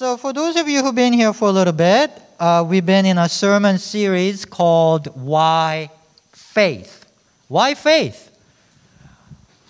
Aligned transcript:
So, 0.00 0.16
for 0.16 0.32
those 0.32 0.56
of 0.56 0.66
you 0.66 0.82
who've 0.82 0.94
been 0.94 1.12
here 1.12 1.34
for 1.34 1.48
a 1.48 1.52
little 1.52 1.74
bit, 1.74 2.10
uh, 2.38 2.64
we've 2.66 2.86
been 2.86 3.04
in 3.04 3.18
a 3.18 3.28
sermon 3.28 3.76
series 3.76 4.46
called 4.46 5.08
Why 5.08 5.90
Faith? 6.32 7.04
Why 7.48 7.74
faith? 7.74 8.34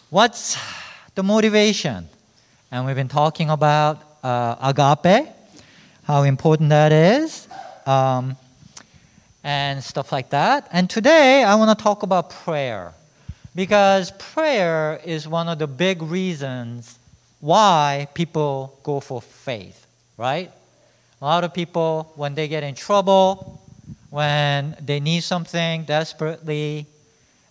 What's 0.08 0.56
the 1.16 1.24
motivation? 1.24 2.08
And 2.71 2.87
we've 2.87 2.95
been 2.95 3.08
talking 3.08 3.51
about 3.51 4.01
uh, 4.22 4.54
agape, 4.62 5.27
how 6.04 6.23
important 6.23 6.69
that 6.69 6.93
is, 6.93 7.49
um, 7.85 8.37
and 9.43 9.83
stuff 9.83 10.12
like 10.12 10.31
that. 10.31 10.69
And 10.71 10.89
today 10.89 11.43
I 11.43 11.57
want 11.57 11.77
to 11.77 11.83
talk 11.83 12.05
about 12.05 12.31
prayer 12.31 12.93
because 13.57 14.12
prayer 14.12 15.01
is 15.05 15.27
one 15.27 15.49
of 15.49 15.59
the 15.59 15.67
big 15.67 16.01
reasons 16.01 17.01
why 17.41 18.07
people 18.15 18.79
go 18.85 19.01
for 19.01 19.21
faith 19.21 19.89
right? 20.21 20.52
A 21.23 21.25
lot 21.25 21.45
of 21.45 21.55
people, 21.55 22.12
when 22.14 22.34
they 22.34 22.47
get 22.47 22.62
in 22.62 22.74
trouble, 22.74 23.59
when 24.10 24.77
they 24.79 25.01
need 25.01 25.23
something 25.23 25.84
desperately, 25.84 26.87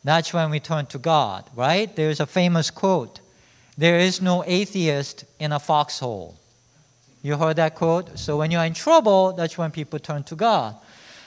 that's 0.03 0.31
when 0.33 0.51
we 0.51 0.59
turn 0.59 0.85
to 0.87 0.99
God, 0.99 1.49
right? 1.55 1.93
There's 1.95 2.19
a 2.19 2.27
famous 2.27 2.69
quote 2.69 3.21
There 3.75 3.97
is 3.97 4.21
no 4.21 4.43
atheist 4.45 5.25
in 5.39 5.51
a 5.51 5.59
foxhole. 5.59 6.35
You 7.23 7.37
heard 7.37 7.55
that 7.55 7.73
quote? 7.73 8.19
So 8.19 8.37
when 8.37 8.51
you're 8.51 8.63
in 8.63 8.75
trouble, 8.75 9.33
that's 9.33 9.57
when 9.57 9.71
people 9.71 9.97
turn 9.97 10.23
to 10.25 10.35
God. 10.35 10.75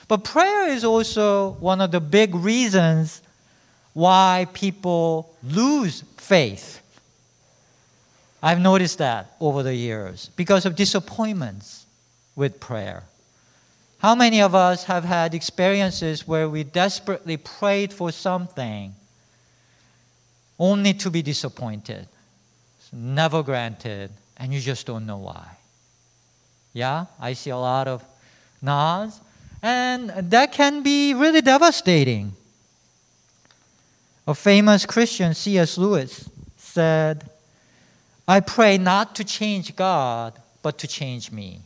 But 0.06 0.22
prayer 0.22 0.68
is 0.68 0.84
also 0.84 1.52
one 1.58 1.80
of 1.80 1.90
the 1.90 2.00
big 2.00 2.34
reasons 2.36 3.20
why 3.94 4.46
people 4.52 5.34
lose 5.42 6.04
faith 6.16 6.81
I've 8.42 8.60
noticed 8.60 8.98
that 8.98 9.36
over 9.40 9.62
the 9.62 9.74
years 9.74 10.30
because 10.34 10.66
of 10.66 10.74
disappointments 10.74 11.86
with 12.34 12.58
prayer. 12.58 13.04
How 13.98 14.16
many 14.16 14.42
of 14.42 14.52
us 14.52 14.84
have 14.84 15.04
had 15.04 15.32
experiences 15.32 16.26
where 16.26 16.48
we 16.48 16.64
desperately 16.64 17.36
prayed 17.36 17.92
for 17.92 18.10
something 18.10 18.94
only 20.58 20.92
to 20.94 21.10
be 21.10 21.22
disappointed, 21.22 22.08
never 22.92 23.44
granted, 23.44 24.10
and 24.36 24.52
you 24.52 24.60
just 24.60 24.86
don't 24.86 25.06
know 25.06 25.18
why? 25.18 25.46
Yeah, 26.72 27.06
I 27.20 27.34
see 27.34 27.50
a 27.50 27.56
lot 27.56 27.86
of 27.86 28.02
nods, 28.60 29.20
and 29.62 30.10
that 30.10 30.50
can 30.50 30.82
be 30.82 31.14
really 31.14 31.40
devastating. 31.40 32.32
A 34.26 34.34
famous 34.34 34.84
Christian, 34.84 35.32
C.S. 35.32 35.78
Lewis, 35.78 36.28
said, 36.56 37.28
I 38.26 38.40
pray 38.40 38.78
not 38.78 39.14
to 39.16 39.24
change 39.24 39.74
God, 39.74 40.34
but 40.62 40.78
to 40.78 40.86
change 40.86 41.32
me. 41.32 41.60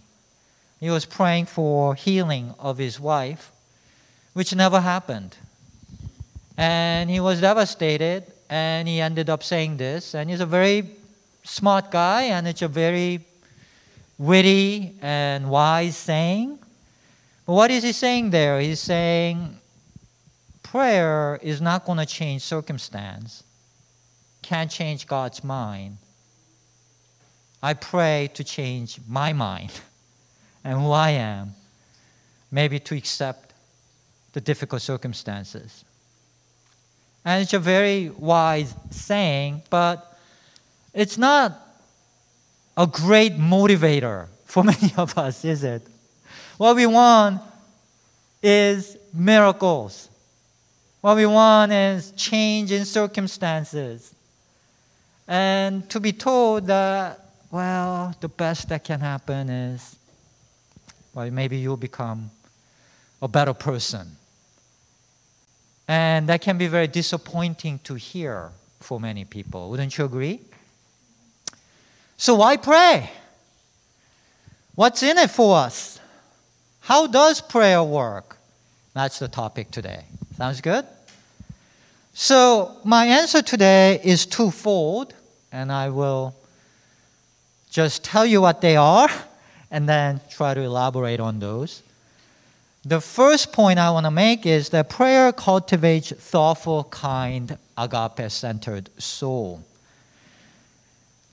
He 0.81 0.91
was 0.91 1.05
praying 1.05 1.47
for 1.47 1.95
healing 1.95 2.55
of 2.59 2.79
his 2.79 2.99
wife, 2.99 3.53
which 4.33 4.55
never 4.55 4.81
happened. 4.81 5.37
And 6.57 7.11
he 7.11 7.21
was 7.21 7.41
devastated, 7.41 8.25
and 8.49 8.89
he 8.89 9.01
ended 9.01 9.29
up 9.29 9.43
saying 9.43 9.77
this. 9.77 10.15
And 10.15 10.31
he's 10.31 10.41
a 10.41 10.47
very 10.47 10.91
smart 11.45 11.91
guy, 11.91 12.23
and 12.25 12.49
it's 12.49 12.63
a 12.63 12.69
very 12.69 13.21
witty 14.19 14.95
and 15.03 15.51
wise 15.51 15.97
saying. 15.97 16.59
But 17.45 17.53
what 17.53 17.71
is 17.71 17.83
he 17.83 17.93
saying 17.93 18.31
there? 18.31 18.61
He's 18.61 18.81
saying 18.81 19.59
prayer 20.63 21.39
is 21.43 21.61
not 21.61 21.85
going 21.85 21.99
to 21.99 22.07
change 22.07 22.43
circumstance, 22.43 23.45
can't 24.43 24.71
change 24.71 25.07
God's 25.07 25.45
mind. 25.45 25.99
I 27.67 27.75
pray 27.75 28.31
to 28.35 28.45
change 28.45 29.01
my 29.09 29.33
mind 29.33 29.73
and 30.65 30.81
who 30.81 30.93
I 30.93 31.11
am, 31.11 31.57
maybe 32.49 32.79
to 32.79 32.95
accept 32.95 33.55
the 34.35 34.41
difficult 34.41 34.83
circumstances. 34.83 35.85
And 37.25 37.43
it's 37.43 37.55
a 37.55 37.59
very 37.59 38.11
wise 38.11 38.73
saying, 38.91 39.63
but 39.69 40.17
it's 40.95 41.19
not 41.19 41.61
a 42.77 42.87
great 42.87 43.37
motivator 43.37 44.29
for 44.45 44.63
many 44.73 44.93
of 44.97 45.19
us, 45.19 45.45
is 45.45 45.65
it? 45.65 45.83
What 46.59 46.77
we 46.77 46.87
want 46.87 47.43
is 48.41 48.97
miracles. 49.13 50.09
What 51.01 51.17
we 51.17 51.27
want 51.27 51.73
is 51.73 52.13
change 52.13 52.71
in 52.71 52.85
circumstances. 52.85 54.15
And 55.27 55.91
to 55.91 55.99
be 55.99 56.13
told 56.13 56.69
that 56.69 57.26
well, 57.51 58.15
the 58.21 58.29
best 58.29 58.69
that 58.69 58.85
can 58.85 59.01
happen 59.01 59.49
is, 59.49 59.97
well, 61.15 61.31
maybe 61.31 61.57
you'll 61.57 61.77
become 61.77 62.31
a 63.23 63.29
better 63.29 63.55
person. 63.55 64.17
And 65.89 66.29
that 66.29 66.41
can 66.41 66.59
be 66.59 66.67
very 66.67 66.89
disappointing 66.89 67.81
to 67.85 67.95
hear 67.95 68.51
for 68.81 68.99
many 68.99 69.25
people. 69.25 69.71
Wouldn't 69.71 69.97
you 69.97 70.05
agree? 70.05 70.41
So, 72.17 72.35
why 72.37 72.57
pray? 72.57 73.11
What's 74.75 75.03
in 75.03 75.17
it 75.17 75.31
for 75.31 75.57
us? 75.57 76.01
How 76.81 77.07
does 77.07 77.41
prayer 77.41 77.83
work? 77.83 78.39
That's 78.95 79.19
the 79.19 79.29
topic 79.29 79.71
today. 79.71 80.05
Sounds 80.37 80.61
good? 80.61 80.85
So, 82.15 82.77
my 82.85 83.07
answer 83.07 83.43
today 83.43 84.01
is 84.03 84.27
twofold, 84.27 85.15
and 85.53 85.71
I 85.71 85.91
will 85.91 86.35
just 87.77 88.03
tell 88.03 88.25
you 88.25 88.41
what 88.41 88.63
they 88.63 88.75
are 88.75 89.11
and 89.71 89.87
then 89.87 90.19
try 90.31 90.55
to 90.55 90.63
elaborate 90.63 91.21
on 91.21 91.41
those. 91.41 91.83
The 92.87 93.03
first 93.03 93.53
point 93.53 93.79
I 93.79 93.91
want 93.91 94.07
to 94.07 94.11
make 94.11 94.47
is 94.47 94.71
that 94.71 94.89
prayer 94.89 95.31
cultivates 95.31 96.11
thoughtful, 96.11 96.85
kind, 96.85 97.59
agape 97.77 98.31
centered 98.31 98.89
soul. 98.99 99.63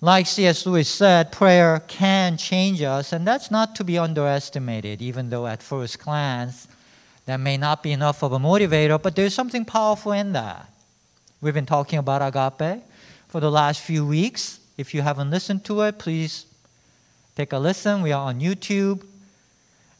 Like 0.01 0.27
C.S. 0.27 0.65
Lewis 0.65 0.89
said, 0.89 1.31
prayer 1.31 1.81
can 1.87 2.35
change 2.35 2.81
us, 2.81 3.13
and 3.13 3.25
that's 3.25 3.49
not 3.49 3.73
to 3.77 3.85
be 3.85 3.97
underestimated, 3.97 5.01
even 5.01 5.29
though 5.29 5.47
at 5.47 5.63
first 5.63 5.97
glance 5.99 6.67
that 7.25 7.37
may 7.37 7.55
not 7.55 7.81
be 7.81 7.93
enough 7.93 8.21
of 8.21 8.33
a 8.33 8.37
motivator, 8.37 9.01
but 9.01 9.15
there's 9.15 9.33
something 9.33 9.63
powerful 9.63 10.11
in 10.11 10.33
that. 10.33 10.69
We've 11.39 11.53
been 11.53 11.65
talking 11.65 11.99
about 11.99 12.21
agape 12.21 12.83
for 13.29 13.39
the 13.39 13.49
last 13.49 13.79
few 13.79 14.05
weeks. 14.05 14.59
If 14.77 14.93
you 14.93 15.01
haven't 15.01 15.29
listened 15.29 15.63
to 15.65 15.81
it, 15.81 15.99
please 15.99 16.45
take 17.35 17.53
a 17.53 17.59
listen. 17.59 18.01
We 18.01 18.11
are 18.11 18.27
on 18.27 18.39
YouTube 18.39 19.05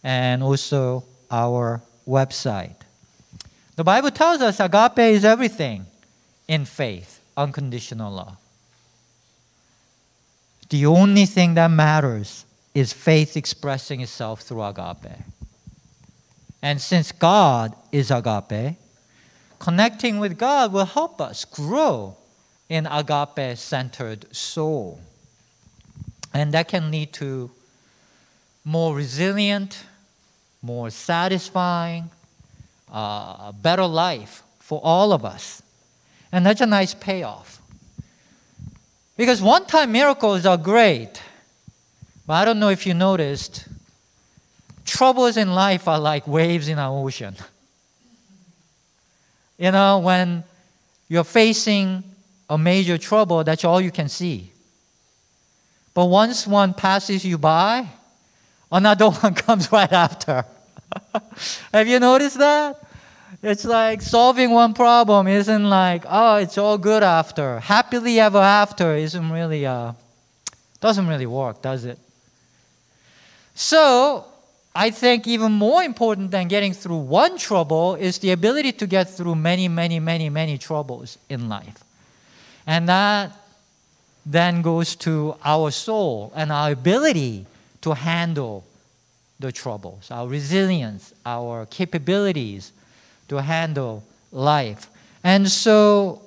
and 0.04 0.44
also 0.44 1.04
our 1.30 1.82
website. 2.08 2.76
The 3.76 3.84
Bible 3.84 4.12
tells 4.12 4.42
us 4.42 4.60
agape 4.60 5.00
is 5.00 5.26
everything 5.26 5.86
in 6.48 6.66
faith, 6.66 7.22
unconditional 7.36 8.12
love. 8.12 8.38
The 10.70 10.86
only 10.86 11.26
thing 11.26 11.54
that 11.56 11.70
matters 11.70 12.46
is 12.74 12.94
faith 12.94 13.38
expressing 13.38 14.02
itself 14.02 14.42
through 14.42 14.64
agape. 14.64 15.12
And 16.62 16.82
since 16.82 17.12
God 17.12 17.76
is 17.92 18.10
agape, 18.10 18.78
connecting 19.60 20.20
with 20.20 20.38
God 20.38 20.74
will 20.74 20.86
help 20.86 21.22
us 21.22 21.46
grow 21.46 22.18
in 22.70 22.86
agape 22.88 23.58
centered 23.58 24.34
soul. 24.36 25.00
And 26.34 26.54
that 26.54 26.68
can 26.68 26.90
lead 26.90 27.14
to 27.14 27.52
more 28.66 28.96
resilient, 28.96 29.86
more 30.62 30.90
satisfying, 30.90 32.10
uh, 32.92 33.52
better 33.52 33.86
life 33.86 34.44
for 34.60 34.80
all 34.84 35.12
of 35.14 35.26
us. 35.26 35.62
And 36.32 36.46
that's 36.46 36.62
a 36.62 36.66
nice 36.66 36.94
payoff. 36.94 37.62
Because 39.16 39.42
one 39.42 39.66
time 39.66 39.92
miracles 39.92 40.46
are 40.46 40.58
great, 40.58 41.22
but 42.26 42.34
I 42.34 42.46
don't 42.46 42.60
know 42.60 42.70
if 42.70 42.88
you 42.88 42.94
noticed, 42.94 43.68
troubles 44.86 45.38
in 45.38 45.54
life 45.54 45.88
are 45.88 46.00
like 46.00 46.28
waves 46.28 46.68
in 46.68 46.80
an 46.80 46.90
ocean. 46.90 47.36
You 49.58 49.72
know, 49.72 50.00
when 50.00 50.44
you're 51.10 51.24
facing 51.24 52.04
a 52.50 52.58
major 52.58 52.98
trouble, 52.98 53.44
that's 53.44 53.64
all 53.64 53.82
you 53.82 53.92
can 53.92 54.10
see. 54.10 54.52
But 55.94 56.06
once 56.06 56.48
one 56.48 56.74
passes 56.74 57.24
you 57.24 57.38
by, 57.38 57.88
another 58.72 59.10
one 59.22 59.34
comes 59.34 59.72
right 59.72 59.92
after. 59.92 60.46
Have 61.74 61.88
you 61.88 62.00
noticed 62.00 62.38
that? 62.38 62.80
It's 63.42 63.66
like 63.66 64.02
solving 64.02 64.52
one 64.52 64.74
problem 64.74 65.28
isn't 65.28 65.70
like, 65.70 66.06
oh, 66.08 66.38
it's 66.38 66.58
all 66.58 66.78
good 66.78 67.04
after. 67.04 67.60
Happily 67.60 68.20
ever 68.20 68.40
after 68.40 68.96
isn't 68.96 69.32
really, 69.32 69.66
uh, 69.66 69.94
doesn't 70.80 71.08
really 71.08 71.26
work, 71.26 71.62
does 71.62 71.84
it? 71.84 72.00
So, 73.54 74.26
I 74.76 74.90
think 74.90 75.28
even 75.28 75.52
more 75.52 75.84
important 75.84 76.32
than 76.32 76.48
getting 76.48 76.74
through 76.74 76.98
one 76.98 77.38
trouble 77.38 77.96
is 77.96 78.18
the 78.20 78.32
ability 78.32 78.72
to 78.74 78.88
get 78.88 79.10
through 79.10 79.36
many, 79.36 79.68
many, 79.68 80.00
many, 80.00 80.30
many 80.30 80.58
troubles 80.58 81.18
in 81.30 81.48
life. 81.50 81.83
And 82.66 82.88
that 82.88 83.32
then 84.26 84.62
goes 84.62 84.96
to 84.96 85.36
our 85.44 85.72
soul 85.72 86.32
and 86.36 86.52
our 86.52 86.72
ability 86.72 87.46
to 87.82 87.94
handle 87.94 88.64
the 89.40 89.52
troubles, 89.52 90.10
our 90.10 90.28
resilience, 90.28 91.14
our 91.26 91.66
capabilities 91.66 92.72
to 93.28 93.42
handle 93.42 94.04
life. 94.32 94.90
And 95.24 95.50
so, 95.50 96.22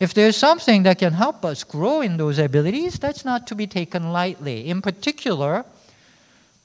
if 0.00 0.12
there's 0.14 0.36
something 0.36 0.82
that 0.82 0.98
can 0.98 1.12
help 1.12 1.44
us 1.44 1.62
grow 1.62 2.00
in 2.00 2.16
those 2.16 2.38
abilities, 2.38 2.98
that's 2.98 3.24
not 3.24 3.46
to 3.46 3.54
be 3.54 3.68
taken 3.68 4.12
lightly. 4.12 4.68
In 4.68 4.82
particular, 4.82 5.64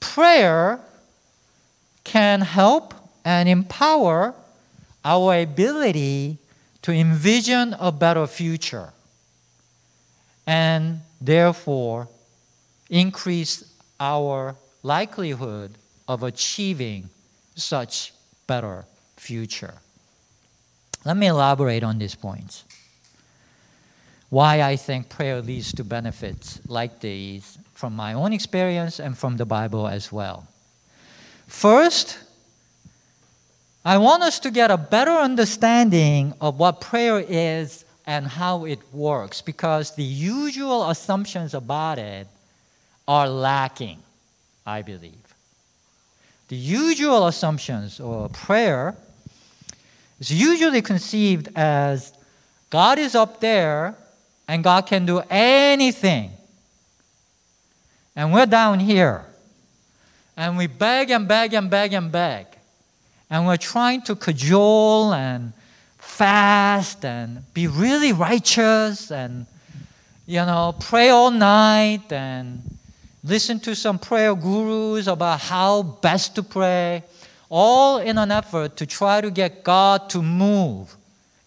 prayer 0.00 0.80
can 2.02 2.40
help 2.40 2.94
and 3.24 3.48
empower 3.48 4.34
our 5.04 5.38
ability 5.38 6.38
to 6.88 6.94
envision 6.94 7.76
a 7.80 7.92
better 7.92 8.26
future 8.26 8.94
and 10.46 11.00
therefore 11.20 12.08
increase 12.88 13.62
our 14.00 14.56
likelihood 14.82 15.74
of 16.08 16.22
achieving 16.22 17.10
such 17.54 18.14
better 18.46 18.86
future. 19.18 19.74
Let 21.04 21.18
me 21.18 21.26
elaborate 21.26 21.84
on 21.84 21.98
these 21.98 22.14
points. 22.14 22.64
Why 24.30 24.62
I 24.62 24.76
think 24.76 25.10
prayer 25.10 25.42
leads 25.42 25.74
to 25.74 25.84
benefits 25.84 26.58
like 26.68 27.00
these 27.00 27.58
from 27.74 27.94
my 27.94 28.14
own 28.14 28.32
experience 28.32 28.98
and 28.98 29.12
from 29.14 29.36
the 29.36 29.44
Bible 29.44 29.86
as 29.86 30.10
well. 30.10 30.48
First, 31.48 32.18
I 33.88 33.96
want 33.96 34.22
us 34.22 34.38
to 34.40 34.50
get 34.50 34.70
a 34.70 34.76
better 34.76 35.12
understanding 35.12 36.34
of 36.42 36.58
what 36.58 36.82
prayer 36.82 37.20
is 37.20 37.86
and 38.06 38.26
how 38.26 38.66
it 38.66 38.80
works 38.92 39.40
because 39.40 39.94
the 39.94 40.04
usual 40.04 40.90
assumptions 40.90 41.54
about 41.54 41.98
it 41.98 42.26
are 43.08 43.26
lacking, 43.26 43.96
I 44.66 44.82
believe. 44.82 45.34
The 46.48 46.56
usual 46.56 47.28
assumptions 47.28 47.98
or 47.98 48.28
prayer 48.28 48.94
is 50.20 50.30
usually 50.30 50.82
conceived 50.82 51.48
as 51.56 52.12
God 52.68 52.98
is 52.98 53.14
up 53.14 53.40
there 53.40 53.94
and 54.46 54.62
God 54.62 54.82
can 54.82 55.06
do 55.06 55.22
anything. 55.30 56.32
And 58.14 58.34
we're 58.34 58.44
down 58.44 58.80
here. 58.80 59.24
And 60.36 60.58
we 60.58 60.66
beg 60.66 61.10
and 61.10 61.26
beg 61.26 61.54
and 61.54 61.70
beg 61.70 61.94
and 61.94 62.12
beg. 62.12 62.57
And 63.30 63.46
we're 63.46 63.56
trying 63.56 64.02
to 64.02 64.16
cajole 64.16 65.12
and 65.12 65.52
fast 65.98 67.04
and 67.04 67.42
be 67.52 67.66
really 67.66 68.12
righteous 68.12 69.10
and, 69.10 69.46
you 70.26 70.38
know, 70.38 70.74
pray 70.80 71.10
all 71.10 71.30
night 71.30 72.10
and 72.10 72.62
listen 73.22 73.60
to 73.60 73.74
some 73.74 73.98
prayer 73.98 74.34
gurus 74.34 75.06
about 75.06 75.40
how 75.40 75.82
best 75.82 76.34
to 76.36 76.42
pray, 76.42 77.04
all 77.50 77.98
in 77.98 78.16
an 78.18 78.30
effort 78.30 78.76
to 78.76 78.86
try 78.86 79.20
to 79.20 79.30
get 79.30 79.62
God 79.62 80.08
to 80.10 80.22
move 80.22 80.96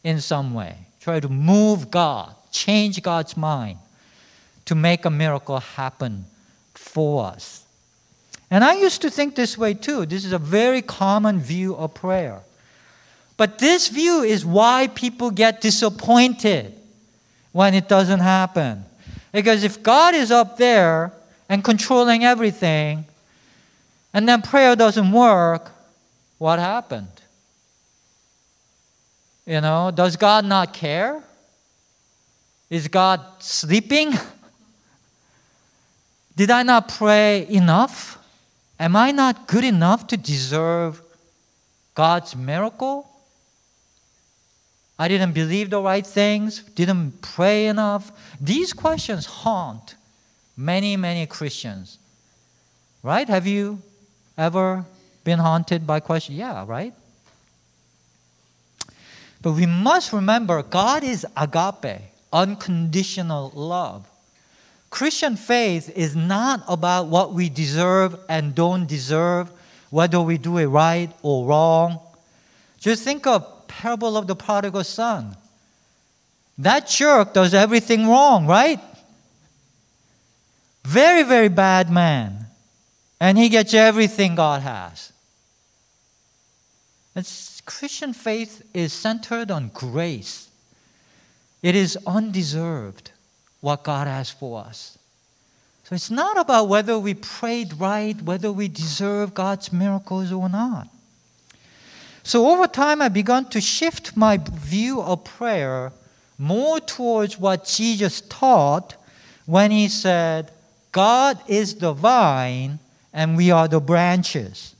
in 0.03 0.21
some 0.21 0.53
way. 0.53 0.75
Try 0.99 1.19
to 1.19 1.29
move 1.29 1.89
God, 1.89 2.35
change 2.51 3.01
God's 3.01 3.35
mind 3.35 3.79
to 4.65 4.75
make 4.75 5.05
a 5.05 5.09
miracle 5.09 5.59
happen 5.59 6.25
for 6.75 7.25
us. 7.25 7.65
And 8.51 8.65
I 8.65 8.75
used 8.75 9.01
to 9.03 9.09
think 9.09 9.35
this 9.35 9.57
way 9.57 9.73
too. 9.73 10.05
This 10.05 10.25
is 10.25 10.33
a 10.33 10.37
very 10.37 10.81
common 10.81 11.39
view 11.39 11.73
of 11.73 11.93
prayer. 11.93 12.41
But 13.37 13.59
this 13.59 13.87
view 13.87 14.23
is 14.23 14.45
why 14.45 14.89
people 14.93 15.31
get 15.31 15.61
disappointed 15.61 16.73
when 17.53 17.73
it 17.73 17.87
doesn't 17.87 18.19
happen. 18.19 18.83
Because 19.31 19.63
if 19.63 19.81
God 19.81 20.13
is 20.13 20.31
up 20.31 20.57
there 20.57 21.13
and 21.47 21.63
controlling 21.63 22.25
everything, 22.25 23.05
and 24.13 24.27
then 24.27 24.41
prayer 24.41 24.75
doesn't 24.75 25.13
work, 25.13 25.71
what 26.37 26.59
happened? 26.59 27.07
You 29.45 29.61
know, 29.61 29.91
does 29.91 30.17
God 30.17 30.43
not 30.43 30.73
care? 30.73 31.23
Is 32.69 32.89
God 32.89 33.21
sleeping? 33.39 34.13
Did 36.35 36.51
I 36.51 36.63
not 36.63 36.89
pray 36.89 37.47
enough? 37.49 38.20
Am 38.81 38.95
I 38.95 39.11
not 39.11 39.45
good 39.45 39.63
enough 39.63 40.07
to 40.07 40.17
deserve 40.17 41.03
God's 41.93 42.35
miracle? 42.35 43.07
I 44.97 45.07
didn't 45.07 45.33
believe 45.33 45.69
the 45.69 45.79
right 45.79 46.05
things, 46.05 46.63
didn't 46.73 47.21
pray 47.21 47.67
enough. 47.67 48.11
These 48.41 48.73
questions 48.73 49.27
haunt 49.27 49.93
many, 50.57 50.97
many 50.97 51.27
Christians. 51.27 51.99
Right? 53.03 53.29
Have 53.29 53.45
you 53.45 53.83
ever 54.35 54.83
been 55.23 55.37
haunted 55.37 55.85
by 55.85 55.99
questions? 55.99 56.39
Yeah, 56.39 56.65
right? 56.67 56.95
But 59.43 59.51
we 59.51 59.67
must 59.67 60.11
remember 60.11 60.63
God 60.63 61.03
is 61.03 61.23
agape, 61.37 62.01
unconditional 62.33 63.51
love. 63.53 64.10
Christian 64.91 65.37
faith 65.37 65.89
is 65.95 66.15
not 66.17 66.63
about 66.67 67.07
what 67.07 67.33
we 67.33 67.49
deserve 67.49 68.19
and 68.27 68.53
don't 68.53 68.85
deserve, 68.85 69.49
whether 69.89 70.21
we 70.21 70.37
do 70.37 70.57
it 70.57 70.67
right 70.67 71.09
or 71.23 71.47
wrong. 71.47 71.99
Just 72.77 73.03
think 73.03 73.25
of 73.25 73.67
parable 73.67 74.17
of 74.17 74.27
the 74.27 74.35
prodigal 74.35 74.83
son. 74.83 75.37
That 76.57 76.87
jerk 76.87 77.33
does 77.33 77.53
everything 77.53 78.07
wrong, 78.07 78.45
right? 78.45 78.81
Very, 80.83 81.23
very 81.23 81.47
bad 81.47 81.89
man. 81.89 82.47
And 83.19 83.37
he 83.37 83.47
gets 83.47 83.73
everything 83.73 84.35
God 84.35 84.61
has. 84.61 85.13
It's, 87.15 87.61
Christian 87.61 88.11
faith 88.11 88.61
is 88.73 88.91
centered 88.91 89.51
on 89.51 89.69
grace. 89.73 90.49
It 91.61 91.75
is 91.75 91.97
undeserved 92.05 93.11
what 93.61 93.83
God 93.83 94.07
has 94.07 94.29
for 94.29 94.59
us. 94.59 94.97
So 95.83 95.95
it's 95.95 96.11
not 96.11 96.37
about 96.37 96.67
whether 96.67 96.97
we 96.99 97.13
prayed 97.13 97.79
right, 97.79 98.19
whether 98.21 98.51
we 98.51 98.67
deserve 98.67 99.33
God's 99.33 99.71
miracles 99.71 100.31
or 100.31 100.49
not. 100.49 100.87
So 102.23 102.49
over 102.49 102.67
time, 102.67 103.01
I 103.01 103.09
began 103.09 103.45
to 103.45 103.61
shift 103.61 104.15
my 104.15 104.37
view 104.37 105.01
of 105.01 105.23
prayer 105.23 105.91
more 106.37 106.79
towards 106.79 107.37
what 107.37 107.65
Jesus 107.65 108.21
taught 108.21 108.95
when 109.45 109.71
he 109.71 109.87
said, 109.87 110.51
God 110.91 111.39
is 111.47 111.75
the 111.75 111.93
vine 111.93 112.79
and 113.13 113.37
we 113.37 113.51
are 113.51 113.67
the 113.67 113.79
branches. 113.79 114.75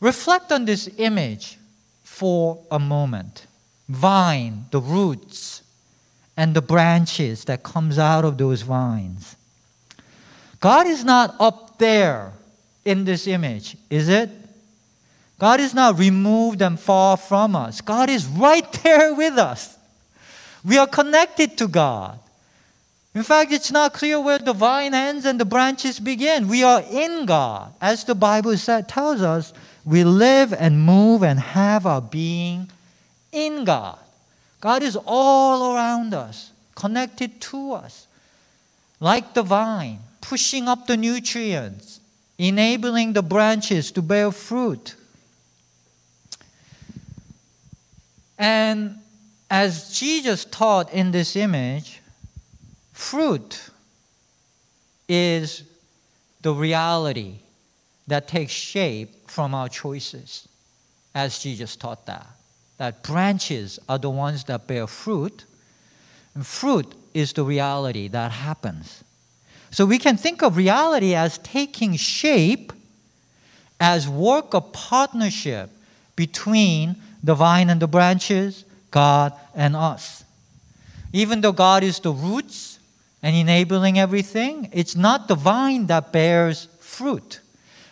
Reflect 0.00 0.52
on 0.52 0.64
this 0.64 0.88
image 0.98 1.58
for 2.04 2.62
a 2.70 2.78
moment. 2.78 3.46
Vine, 3.88 4.66
the 4.70 4.80
roots, 4.80 5.62
and 6.38 6.54
the 6.54 6.62
branches 6.62 7.44
that 7.46 7.64
comes 7.64 7.98
out 7.98 8.24
of 8.24 8.38
those 8.38 8.62
vines. 8.62 9.34
God 10.60 10.86
is 10.86 11.04
not 11.04 11.34
up 11.40 11.78
there 11.78 12.32
in 12.84 13.04
this 13.04 13.26
image, 13.26 13.76
is 13.90 14.08
it? 14.08 14.30
God 15.40 15.58
is 15.58 15.74
not 15.74 15.98
removed 15.98 16.62
and 16.62 16.78
far 16.78 17.16
from 17.16 17.56
us. 17.56 17.80
God 17.80 18.08
is 18.08 18.24
right 18.24 18.72
there 18.84 19.14
with 19.14 19.36
us. 19.36 19.76
We 20.64 20.78
are 20.78 20.86
connected 20.86 21.58
to 21.58 21.66
God. 21.66 22.20
In 23.16 23.24
fact, 23.24 23.50
it's 23.50 23.72
not 23.72 23.92
clear 23.92 24.20
where 24.20 24.38
the 24.38 24.52
vine 24.52 24.94
ends 24.94 25.24
and 25.24 25.40
the 25.40 25.44
branches 25.44 25.98
begin. 25.98 26.46
We 26.46 26.62
are 26.62 26.84
in 26.88 27.26
God. 27.26 27.74
As 27.80 28.04
the 28.04 28.14
Bible 28.14 28.56
said, 28.56 28.88
tells 28.88 29.22
us, 29.22 29.52
we 29.84 30.04
live 30.04 30.52
and 30.52 30.80
move 30.80 31.24
and 31.24 31.40
have 31.40 31.84
our 31.84 32.00
being 32.00 32.70
in 33.32 33.64
God. 33.64 33.98
God 34.60 34.82
is 34.82 34.96
all 35.06 35.74
around 35.74 36.14
us, 36.14 36.52
connected 36.74 37.40
to 37.42 37.72
us, 37.72 38.06
like 39.00 39.34
the 39.34 39.42
vine, 39.42 40.00
pushing 40.20 40.68
up 40.68 40.86
the 40.86 40.96
nutrients, 40.96 42.00
enabling 42.38 43.12
the 43.12 43.22
branches 43.22 43.92
to 43.92 44.02
bear 44.02 44.32
fruit. 44.32 44.96
And 48.36 48.98
as 49.50 49.96
Jesus 49.98 50.44
taught 50.44 50.92
in 50.92 51.12
this 51.12 51.36
image, 51.36 52.00
fruit 52.92 53.70
is 55.08 55.62
the 56.42 56.52
reality 56.52 57.36
that 58.06 58.28
takes 58.28 58.52
shape 58.52 59.30
from 59.30 59.54
our 59.54 59.68
choices, 59.68 60.48
as 61.14 61.38
Jesus 61.38 61.76
taught 61.76 62.06
that 62.06 62.37
that 62.78 63.02
branches 63.02 63.78
are 63.88 63.98
the 63.98 64.10
ones 64.10 64.44
that 64.44 64.66
bear 64.66 64.86
fruit, 64.86 65.44
and 66.34 66.46
fruit 66.46 66.94
is 67.12 67.32
the 67.32 67.44
reality 67.44 68.08
that 68.08 68.30
happens. 68.30 69.04
So 69.70 69.84
we 69.84 69.98
can 69.98 70.16
think 70.16 70.42
of 70.42 70.56
reality 70.56 71.14
as 71.14 71.38
taking 71.38 71.96
shape 71.96 72.72
as 73.80 74.08
work 74.08 74.54
of 74.54 74.72
partnership 74.72 75.70
between 76.16 76.96
the 77.22 77.34
vine 77.34 77.68
and 77.68 77.80
the 77.80 77.86
branches, 77.86 78.64
God 78.90 79.32
and 79.54 79.76
us. 79.76 80.24
Even 81.12 81.40
though 81.40 81.52
God 81.52 81.82
is 81.82 82.00
the 82.00 82.12
roots 82.12 82.78
and 83.22 83.34
enabling 83.34 83.98
everything, 83.98 84.68
it's 84.72 84.96
not 84.96 85.28
the 85.28 85.34
vine 85.34 85.86
that 85.86 86.12
bears 86.12 86.68
fruit. 86.80 87.40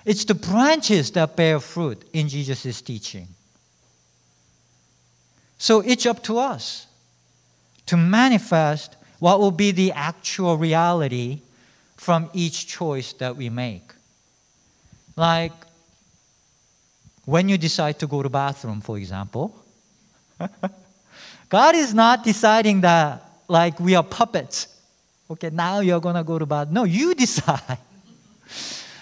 It's 0.05 0.25
the 0.25 0.35
branches 0.35 1.11
that 1.13 1.37
bear 1.37 1.61
fruit 1.61 2.03
in 2.13 2.29
Jesus' 2.29 2.81
teaching. 2.81 3.29
So 5.59 5.81
it's 5.81 6.07
up 6.07 6.23
to 6.25 6.39
us 6.39 6.87
to 7.87 7.97
manifest 7.97 8.97
what 9.19 9.41
will 9.41 9.51
be 9.51 9.71
the 9.71 9.93
actual 9.93 10.57
reality 10.57 11.41
from 11.97 12.29
each 12.35 12.67
choice 12.67 13.13
that 13.15 13.37
we 13.37 13.49
make. 13.49 13.93
Like 15.17 15.53
when 17.25 17.49
you 17.49 17.57
decide 17.57 17.99
to 18.01 18.07
go 18.07 18.23
to 18.23 18.29
bathroom, 18.29 18.81
for 18.81 18.99
example, 18.99 19.57
God 21.49 21.75
is 21.75 21.95
not 21.95 22.23
deciding 22.23 22.83
that 22.83 23.23
like 23.49 23.81
we 23.81 23.95
are 23.95 24.05
puppets. 24.05 24.69
Okay, 25.31 25.51
now 25.51 25.81
you're 25.81 26.01
gonna 26.01 26.23
go 26.23 26.39
to 26.39 26.47
bathroom. 26.47 26.75
No, 26.75 26.85
you 26.85 27.15
decide. 27.27 27.79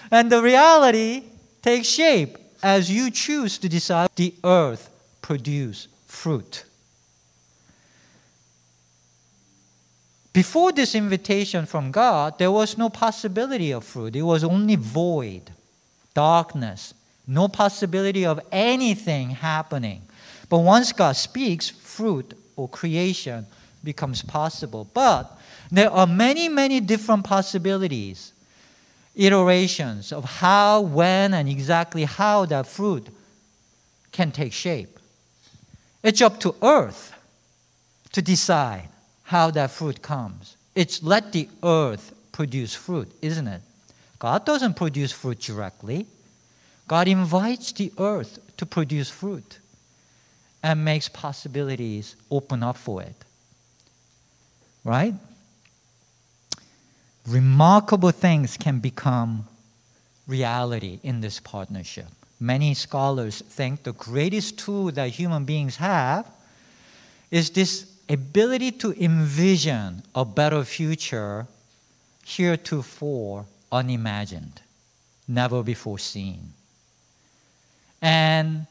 and 0.09 0.31
the 0.31 0.41
reality 0.41 1.23
takes 1.61 1.87
shape 1.87 2.37
as 2.63 2.89
you 2.89 3.11
choose 3.11 3.57
to 3.57 3.67
decide 3.67 4.09
the 4.15 4.33
earth 4.43 4.89
produce 5.21 5.87
fruit. 6.25 6.65
Before 10.33 10.71
this 10.71 10.95
invitation 10.95 11.67
from 11.67 11.91
God, 11.91 12.39
there 12.39 12.51
was 12.51 12.79
no 12.79 12.89
possibility 12.89 13.69
of 13.69 13.83
fruit. 13.83 14.15
It 14.15 14.23
was 14.23 14.43
only 14.43 14.75
void, 14.75 15.51
darkness, 16.15 16.95
no 17.27 17.47
possibility 17.47 18.25
of 18.25 18.39
anything 18.51 19.29
happening. 19.29 20.01
But 20.49 20.61
once 20.61 20.91
God 20.91 21.15
speaks, 21.15 21.69
fruit 21.69 22.33
or 22.55 22.67
creation 22.69 23.45
becomes 23.83 24.23
possible. 24.23 24.89
But 24.95 25.31
there 25.71 25.91
are 25.91 26.07
many, 26.07 26.49
many 26.49 26.79
different 26.79 27.23
possibilities, 27.23 28.33
iterations 29.15 30.11
of 30.11 30.23
how, 30.23 30.81
when, 30.81 31.35
and 31.35 31.47
exactly 31.47 32.05
how 32.05 32.45
that 32.45 32.65
fruit 32.65 33.09
can 34.11 34.31
take 34.31 34.53
shape. 34.53 34.94
It's 36.05 36.21
up 36.21 36.39
to 36.41 36.53
earth 36.61 37.15
to 38.11 38.21
decide 38.21 38.89
how 39.23 39.49
that 39.49 39.71
fruit 39.71 40.03
comes. 40.03 40.55
It's 40.75 41.01
let 41.01 41.31
the 41.31 41.49
earth 41.63 42.13
produce 42.31 42.75
fruit, 42.75 43.11
isn't 43.23 43.47
it? 43.47 43.61
God 44.19 44.45
doesn't 44.45 44.75
produce 44.75 45.11
fruit 45.11 45.39
directly. 45.39 46.05
God 46.87 47.07
invites 47.07 47.71
the 47.71 47.91
earth 47.97 48.37
to 48.57 48.67
produce 48.67 49.09
fruit 49.09 49.57
and 50.61 50.85
makes 50.85 51.09
possibilities 51.09 52.15
open 52.29 52.61
up 52.61 52.77
for 52.77 53.01
it. 53.01 53.15
Right? 54.83 55.15
Remarkable 57.25 58.11
things 58.11 58.57
can 58.57 58.77
become 58.77 59.47
reality 60.27 60.99
in 61.01 61.21
this 61.21 61.39
partnership. 61.39 62.05
Many 62.45 62.75
scholars 62.75 63.41
think 63.41 63.81
the 63.81 63.91
greatest 63.91 64.59
tool 64.59 64.91
that 64.91 65.09
human 65.09 65.45
beings 65.45 65.77
have 65.77 66.27
is 67.31 67.49
this 67.49 67.91
ability 68.07 68.71
to 68.83 68.93
envision 69.03 70.03
a 70.13 70.23
better 70.23 70.63
future 70.63 71.47
heretofore 72.23 73.47
unimagined, 73.71 74.61
never 75.27 75.63
before 75.63 75.97
seen. 75.97 76.53
And 77.99 78.67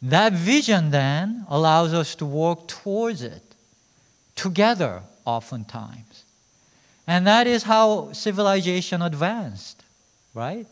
that 0.00 0.32
vision 0.32 0.90
then 0.90 1.44
allows 1.50 1.92
us 1.92 2.14
to 2.14 2.24
work 2.24 2.66
towards 2.66 3.20
it 3.20 3.42
together, 4.36 5.02
oftentimes. 5.26 6.24
And 7.06 7.26
that 7.26 7.46
is 7.46 7.64
how 7.64 8.14
civilization 8.14 9.02
advanced, 9.02 9.84
right? 10.32 10.66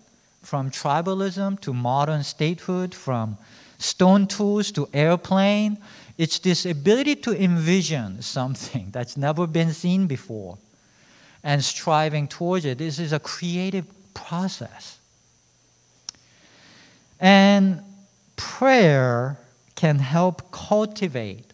From 0.46 0.70
tribalism 0.70 1.58
to 1.62 1.74
modern 1.74 2.22
statehood, 2.22 2.94
from 2.94 3.36
stone 3.78 4.28
tools 4.28 4.70
to 4.72 4.88
airplane. 4.94 5.78
It's 6.16 6.38
this 6.38 6.64
ability 6.64 7.16
to 7.16 7.42
envision 7.42 8.22
something 8.22 8.88
that's 8.92 9.16
never 9.16 9.48
been 9.48 9.72
seen 9.72 10.06
before 10.06 10.58
and 11.42 11.64
striving 11.64 12.28
towards 12.28 12.64
it. 12.64 12.78
This 12.78 13.00
is 13.00 13.12
a 13.12 13.18
creative 13.18 13.86
process. 14.14 14.98
And 17.18 17.80
prayer 18.36 19.38
can 19.74 19.98
help 19.98 20.52
cultivate 20.52 21.52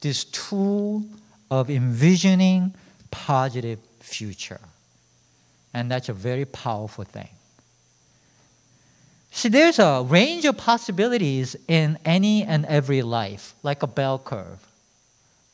this 0.00 0.24
tool 0.24 1.04
of 1.50 1.68
envisioning 1.68 2.72
positive 3.10 3.78
future. 4.00 4.60
And 5.74 5.90
that's 5.90 6.08
a 6.08 6.14
very 6.14 6.46
powerful 6.46 7.04
thing. 7.04 7.28
See, 9.30 9.48
there's 9.48 9.78
a 9.78 10.04
range 10.06 10.44
of 10.44 10.56
possibilities 10.56 11.56
in 11.68 11.98
any 12.04 12.42
and 12.42 12.66
every 12.66 13.02
life, 13.02 13.54
like 13.62 13.82
a 13.82 13.86
bell 13.86 14.18
curve. 14.18 14.58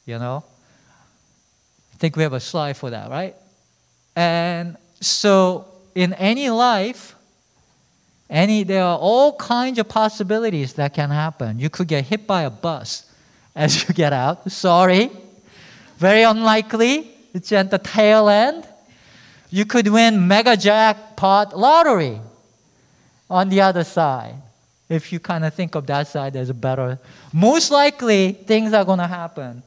You 0.07 0.19
know? 0.19 0.45
I 1.95 1.97
think 1.99 2.17
we 2.17 2.23
have 2.23 2.33
a 2.33 2.41
slide 2.41 2.77
for 2.77 2.91
that, 2.91 3.11
right? 3.11 3.35
And 4.15 4.77
so, 5.01 5.67
in 5.95 6.15
any 6.15 6.49
life, 6.51 7.15
any, 8.29 8.65
there 8.65 8.83
are 8.83 8.99
all 8.99 9.37
kinds 9.37 9.79
of 9.79 9.89
possibilities 9.89 10.75
that 10.75 10.95
can 10.95 11.11
happen. 11.11 11.59
You 11.59 11.71
could 11.71 11.87
get 11.87 12.07
hit 12.07 12.27
by 12.27 12.43
a 12.43 12.51
bus 12.51 13.11
as 13.55 13.87
you 13.89 13.95
get 13.95 14.13
out. 14.13 14.51
Sorry. 14.51 15.11
Very 15.99 16.23
unlikely. 16.23 17.11
It's 17.33 17.53
at 17.53 17.71
the 17.71 17.79
tail 17.79 18.29
end. 18.29 18.67
You 19.51 19.65
could 19.65 19.89
win 19.89 20.27
mega 20.27 20.57
jackpot 20.57 21.57
lottery 21.57 22.21
on 23.29 23.49
the 23.49 23.61
other 23.61 23.85
side. 23.85 24.35
If 24.89 25.13
you 25.13 25.19
kind 25.19 25.45
of 25.45 25.53
think 25.53 25.75
of 25.75 25.87
that 25.87 26.07
side 26.07 26.37
as 26.37 26.49
a 26.49 26.55
better, 26.55 26.99
most 27.33 27.71
likely 27.71 28.33
things 28.33 28.73
are 28.73 28.85
going 28.85 29.01
to 29.01 29.07
happen 29.07 29.63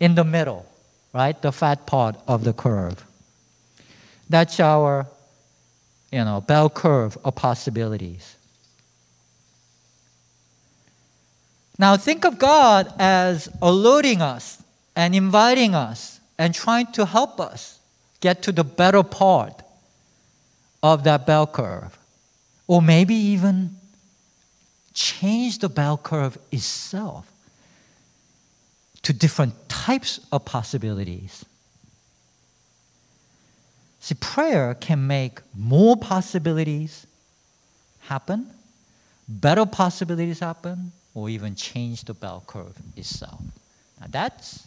in 0.00 0.14
the 0.14 0.24
middle, 0.24 0.66
right? 1.12 1.40
The 1.40 1.52
fat 1.52 1.86
part 1.86 2.16
of 2.26 2.44
the 2.44 2.52
curve. 2.52 3.04
That's 4.30 4.58
our 4.60 5.06
you 6.10 6.24
know, 6.24 6.40
bell 6.40 6.68
curve 6.68 7.16
of 7.24 7.34
possibilities. 7.34 8.36
Now 11.78 11.96
think 11.96 12.24
of 12.24 12.38
God 12.38 12.92
as 12.98 13.48
alerting 13.60 14.20
us 14.20 14.62
and 14.94 15.14
inviting 15.14 15.74
us 15.74 16.20
and 16.38 16.54
trying 16.54 16.92
to 16.92 17.06
help 17.06 17.40
us 17.40 17.80
get 18.20 18.42
to 18.42 18.52
the 18.52 18.62
better 18.62 19.02
part 19.02 19.62
of 20.82 21.04
that 21.04 21.26
bell 21.26 21.46
curve. 21.46 21.98
Or 22.72 22.80
maybe 22.80 23.14
even 23.14 23.76
change 24.94 25.58
the 25.58 25.68
bell 25.68 25.98
curve 25.98 26.38
itself 26.50 27.30
to 29.02 29.12
different 29.12 29.68
types 29.68 30.20
of 30.32 30.46
possibilities. 30.46 31.44
See, 34.00 34.14
prayer 34.14 34.74
can 34.74 35.06
make 35.06 35.40
more 35.54 35.98
possibilities 35.98 37.06
happen, 38.00 38.50
better 39.28 39.66
possibilities 39.66 40.40
happen, 40.40 40.92
or 41.12 41.28
even 41.28 41.54
change 41.54 42.04
the 42.04 42.14
bell 42.14 42.42
curve 42.46 42.78
itself. 42.96 43.42
Now, 44.00 44.06
that's 44.08 44.66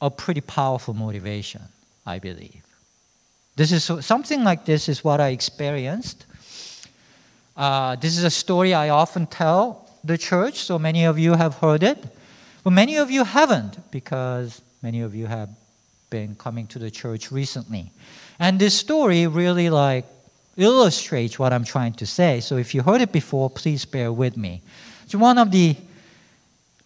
a 0.00 0.08
pretty 0.08 0.40
powerful 0.40 0.94
motivation, 0.94 1.62
I 2.06 2.20
believe. 2.20 2.62
This 3.56 3.72
is 3.72 3.90
something 4.06 4.44
like 4.44 4.66
this 4.66 4.88
is 4.88 5.02
what 5.02 5.20
I 5.20 5.30
experienced. 5.30 6.26
Uh, 7.56 7.96
this 7.96 8.16
is 8.16 8.24
a 8.24 8.30
story 8.30 8.72
I 8.72 8.88
often 8.88 9.26
tell 9.26 9.90
the 10.04 10.16
church, 10.16 10.58
so 10.58 10.78
many 10.78 11.04
of 11.04 11.18
you 11.18 11.34
have 11.34 11.56
heard 11.56 11.82
it, 11.82 11.98
but 12.64 12.70
many 12.70 12.96
of 12.96 13.10
you 13.10 13.24
haven't 13.24 13.90
because 13.90 14.62
many 14.82 15.00
of 15.02 15.14
you 15.14 15.26
have 15.26 15.50
been 16.10 16.34
coming 16.34 16.66
to 16.68 16.78
the 16.78 16.90
church 16.90 17.30
recently. 17.30 17.90
And 18.38 18.58
this 18.58 18.74
story 18.74 19.26
really 19.26 19.70
like 19.70 20.06
illustrates 20.56 21.38
what 21.38 21.52
I'm 21.52 21.64
trying 21.64 21.94
to 21.94 22.06
say. 22.06 22.40
So 22.40 22.56
if 22.56 22.74
you 22.74 22.82
heard 22.82 23.00
it 23.00 23.12
before, 23.12 23.50
please 23.50 23.84
bear 23.84 24.12
with 24.12 24.36
me. 24.36 24.62
It's 25.04 25.14
one 25.14 25.38
of 25.38 25.50
the 25.50 25.76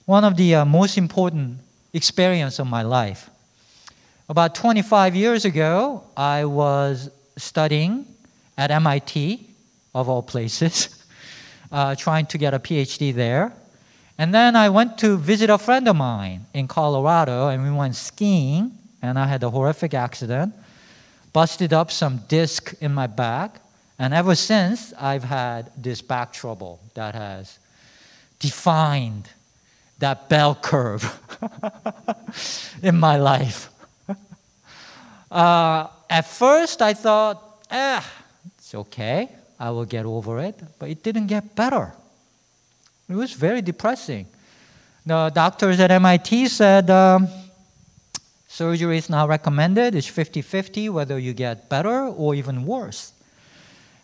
one 0.05 0.23
of 0.23 0.37
the 0.37 0.55
uh, 0.55 0.65
most 0.65 0.97
important 0.99 1.59
experience 1.93 2.61
of 2.61 2.69
my 2.69 2.83
life. 2.83 3.29
About 4.29 4.55
25 4.55 5.17
years 5.17 5.45
ago, 5.45 6.05
I 6.17 6.45
was 6.45 7.11
studying 7.37 8.07
at 8.57 8.71
MIT, 8.71 9.46
of 9.97 10.11
all 10.11 10.23
places, 10.23 11.03
uh, 11.73 11.95
trying 11.95 12.27
to 12.27 12.37
get 12.37 12.53
a 12.53 12.59
PhD 12.59 13.15
there. 13.15 13.53
And 14.19 14.35
then 14.35 14.55
I 14.55 14.69
went 14.69 14.99
to 14.99 15.17
visit 15.17 15.49
a 15.51 15.59
friend 15.59 15.89
of 15.89 15.97
mine 15.97 16.47
in 16.53 16.69
Colorado, 16.69 17.49
and 17.49 17.63
we 17.63 17.71
went 17.71 17.97
skiing, 17.97 18.73
and 19.01 19.19
I 19.19 19.27
had 19.27 19.43
a 19.43 19.51
horrific 19.51 19.95
accident 19.95 20.55
busted 21.33 21.73
up 21.73 21.91
some 21.91 22.21
disc 22.29 22.75
in 22.81 22.93
my 22.93 23.07
back. 23.07 23.61
And 23.99 24.13
ever 24.13 24.35
since, 24.35 24.93
I've 24.99 25.25
had 25.25 25.71
this 25.77 26.03
back 26.03 26.33
trouble 26.33 26.81
that 26.95 27.15
has 27.15 27.59
defined 28.39 29.31
that 29.99 30.29
bell 30.29 30.55
curve 30.55 31.05
in 32.83 32.99
my 32.99 33.17
life. 33.17 33.71
Uh, 35.31 35.89
at 36.09 36.27
first, 36.27 36.83
I 36.83 36.93
thought, 36.93 37.65
eh, 37.71 38.03
it's 38.59 38.75
okay. 38.75 39.31
I 39.59 39.71
will 39.71 39.85
get 39.85 40.05
over 40.05 40.39
it. 40.41 40.61
But 40.79 40.91
it 40.91 41.03
didn't 41.03 41.27
get 41.27 41.55
better. 41.55 41.95
It 43.09 43.15
was 43.15 43.33
very 43.33 43.63
depressing. 43.63 44.27
The 45.05 45.31
doctors 45.33 45.79
at 45.79 45.91
MIT 45.93 46.49
said 46.49 46.91
um, 46.91 47.29
surgery 48.49 48.99
is 48.99 49.09
now 49.09 49.29
recommended. 49.29 49.95
It's 49.95 50.09
50 50.09 50.43
50 50.43 50.89
whether 50.89 51.19
you 51.19 51.33
get 51.33 51.69
better 51.69 52.07
or 52.07 52.35
even 52.35 52.67
worse. 52.67 53.13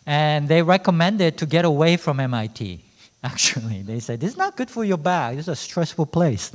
And 0.05 0.47
they 0.47 0.61
recommended 0.61 1.37
to 1.37 1.45
get 1.45 1.65
away 1.65 1.97
from 1.97 2.19
MIT, 2.19 2.83
actually. 3.23 3.81
They 3.81 3.99
said, 3.99 4.23
it's 4.23 4.37
not 4.37 4.55
good 4.55 4.69
for 4.69 4.85
your 4.85 4.97
back. 4.97 5.37
It's 5.37 5.49
a 5.49 5.55
stressful 5.55 6.05
place. 6.05 6.51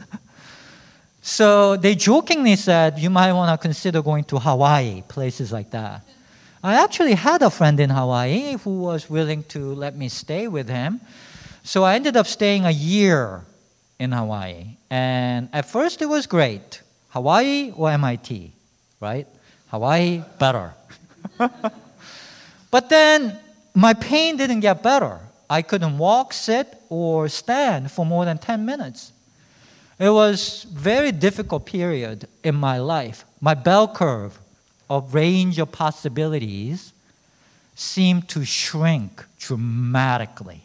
so 1.22 1.76
they 1.76 1.94
jokingly 1.94 2.56
said, 2.56 2.98
you 2.98 3.10
might 3.10 3.32
want 3.32 3.58
to 3.58 3.62
consider 3.62 4.00
going 4.00 4.24
to 4.24 4.38
Hawaii, 4.38 5.02
places 5.06 5.52
like 5.52 5.70
that. 5.70 6.07
I 6.62 6.82
actually 6.82 7.14
had 7.14 7.42
a 7.42 7.50
friend 7.50 7.78
in 7.78 7.90
Hawaii 7.90 8.56
who 8.56 8.80
was 8.80 9.08
willing 9.08 9.44
to 9.44 9.74
let 9.74 9.96
me 9.96 10.08
stay 10.08 10.48
with 10.48 10.68
him. 10.68 11.00
So 11.62 11.84
I 11.84 11.94
ended 11.94 12.16
up 12.16 12.26
staying 12.26 12.64
a 12.64 12.70
year 12.70 13.44
in 13.98 14.10
Hawaii. 14.12 14.76
And 14.90 15.48
at 15.52 15.66
first 15.66 16.02
it 16.02 16.06
was 16.06 16.26
great. 16.26 16.82
Hawaii 17.10 17.72
or 17.76 17.90
MIT, 17.90 18.52
right? 19.00 19.26
Hawaii, 19.68 20.22
better. 20.38 20.74
but 22.70 22.88
then 22.88 23.38
my 23.74 23.94
pain 23.94 24.36
didn't 24.36 24.60
get 24.60 24.82
better. 24.82 25.20
I 25.48 25.62
couldn't 25.62 25.96
walk, 25.98 26.32
sit, 26.32 26.74
or 26.88 27.28
stand 27.28 27.90
for 27.90 28.04
more 28.04 28.24
than 28.24 28.38
10 28.38 28.66
minutes. 28.66 29.12
It 29.98 30.10
was 30.10 30.64
very 30.64 31.12
difficult 31.12 31.66
period 31.66 32.26
in 32.42 32.54
my 32.54 32.78
life. 32.78 33.24
My 33.40 33.54
bell 33.54 33.88
curve 33.88 34.38
of 34.88 35.14
range 35.14 35.58
of 35.58 35.72
possibilities 35.72 36.92
seem 37.74 38.22
to 38.22 38.44
shrink 38.44 39.24
dramatically. 39.38 40.62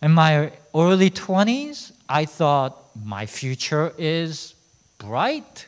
In 0.00 0.12
my 0.12 0.52
early 0.74 1.10
20s, 1.10 1.92
I 2.08 2.24
thought 2.24 2.76
my 3.04 3.26
future 3.26 3.92
is 3.98 4.54
bright. 4.98 5.66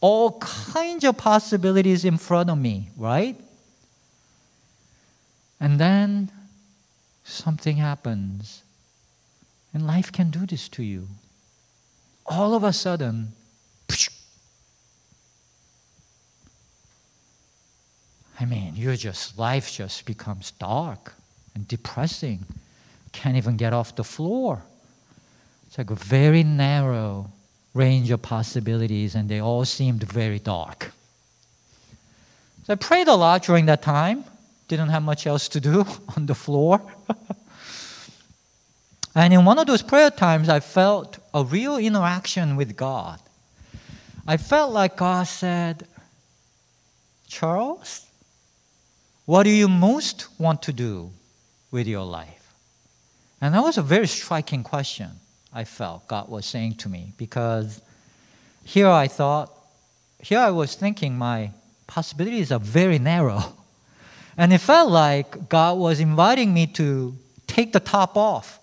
All 0.00 0.38
kinds 0.38 1.04
of 1.04 1.16
possibilities 1.16 2.04
in 2.04 2.16
front 2.16 2.48
of 2.48 2.58
me, 2.58 2.90
right? 2.96 3.36
And 5.60 5.78
then 5.78 6.30
something 7.24 7.76
happens. 7.76 8.62
And 9.74 9.86
life 9.86 10.10
can 10.10 10.30
do 10.30 10.46
this 10.46 10.68
to 10.70 10.82
you. 10.82 11.08
All 12.24 12.54
of 12.54 12.64
a 12.64 12.72
sudden, 12.72 13.32
I 18.38 18.44
mean, 18.44 18.74
you're 18.76 18.96
just, 18.96 19.38
life 19.38 19.72
just 19.72 20.04
becomes 20.04 20.50
dark 20.52 21.14
and 21.54 21.66
depressing. 21.66 22.44
Can't 23.12 23.36
even 23.36 23.56
get 23.56 23.72
off 23.72 23.96
the 23.96 24.04
floor. 24.04 24.62
It's 25.66 25.78
like 25.78 25.90
a 25.90 25.94
very 25.94 26.42
narrow 26.42 27.30
range 27.72 28.10
of 28.10 28.22
possibilities, 28.22 29.14
and 29.14 29.28
they 29.28 29.40
all 29.40 29.64
seemed 29.64 30.02
very 30.02 30.38
dark. 30.38 30.92
So 32.66 32.72
I 32.72 32.76
prayed 32.76 33.08
a 33.08 33.14
lot 33.14 33.42
during 33.42 33.66
that 33.66 33.82
time. 33.82 34.24
Didn't 34.68 34.88
have 34.88 35.02
much 35.02 35.26
else 35.26 35.48
to 35.48 35.60
do 35.60 35.84
on 36.16 36.26
the 36.26 36.34
floor. 36.34 36.80
and 39.14 39.32
in 39.32 39.44
one 39.44 39.58
of 39.58 39.66
those 39.66 39.82
prayer 39.82 40.10
times, 40.10 40.48
I 40.48 40.60
felt 40.60 41.18
a 41.32 41.44
real 41.44 41.78
interaction 41.78 42.56
with 42.56 42.76
God. 42.76 43.20
I 44.26 44.36
felt 44.36 44.72
like 44.72 44.96
God 44.96 45.28
said, 45.28 45.86
Charles, 47.28 48.05
what 49.26 49.42
do 49.42 49.50
you 49.50 49.68
most 49.68 50.28
want 50.38 50.62
to 50.62 50.72
do 50.72 51.10
with 51.70 51.86
your 51.86 52.04
life? 52.04 52.54
And 53.40 53.54
that 53.54 53.62
was 53.62 53.76
a 53.76 53.82
very 53.82 54.06
striking 54.06 54.62
question, 54.62 55.10
I 55.52 55.64
felt 55.64 56.08
God 56.08 56.28
was 56.28 56.46
saying 56.46 56.76
to 56.76 56.88
me, 56.88 57.12
because 57.18 57.82
here 58.64 58.88
I 58.88 59.08
thought, 59.08 59.52
here 60.20 60.38
I 60.38 60.50
was 60.50 60.74
thinking 60.74 61.18
my 61.18 61.50
possibilities 61.86 62.50
are 62.50 62.60
very 62.60 62.98
narrow. 62.98 63.42
And 64.38 64.52
it 64.52 64.58
felt 64.58 64.90
like 64.90 65.48
God 65.48 65.78
was 65.78 65.98
inviting 65.98 66.52
me 66.52 66.66
to 66.74 67.16
take 67.46 67.72
the 67.72 67.80
top 67.80 68.18
off 68.18 68.60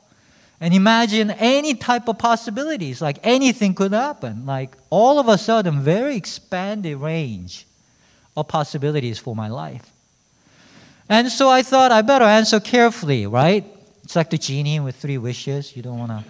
and 0.61 0.71
imagine 0.71 1.31
any 1.31 1.73
type 1.73 2.07
of 2.07 2.19
possibilities, 2.19 3.01
like 3.01 3.17
anything 3.23 3.73
could 3.73 3.91
happen. 3.91 4.45
Like 4.45 4.77
all 4.91 5.17
of 5.17 5.27
a 5.27 5.37
sudden, 5.37 5.81
very 5.81 6.15
expanded 6.15 6.97
range 6.97 7.65
of 8.37 8.47
possibilities 8.47 9.17
for 9.17 9.35
my 9.35 9.47
life. 9.47 9.92
And 11.09 11.29
so 11.29 11.49
I 11.49 11.63
thought 11.63 11.91
I 11.91 12.01
better 12.01 12.25
answer 12.25 12.59
carefully, 12.59 13.27
right? 13.27 13.65
It's 14.03 14.15
like 14.15 14.29
the 14.29 14.37
genie 14.37 14.79
with 14.79 14.95
three 14.95 15.17
wishes. 15.17 15.75
You 15.75 15.83
don't 15.83 15.99
want 15.99 16.11
to 16.11 16.23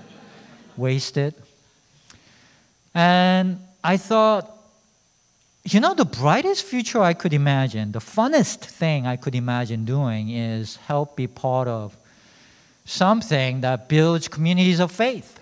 waste 0.77 1.17
it. 1.17 1.39
And 2.93 3.59
I 3.83 3.97
thought, 3.97 4.49
you 5.63 5.79
know, 5.79 5.93
the 5.93 6.05
brightest 6.05 6.65
future 6.65 7.01
I 7.01 7.13
could 7.13 7.33
imagine, 7.33 7.91
the 7.91 7.99
funnest 7.99 8.65
thing 8.65 9.07
I 9.07 9.15
could 9.15 9.35
imagine 9.35 9.85
doing 9.85 10.29
is 10.29 10.75
help 10.75 11.15
be 11.15 11.27
part 11.27 11.67
of 11.67 11.95
something 12.85 13.61
that 13.61 13.87
builds 13.87 14.27
communities 14.27 14.79
of 14.79 14.91
faith 14.91 15.39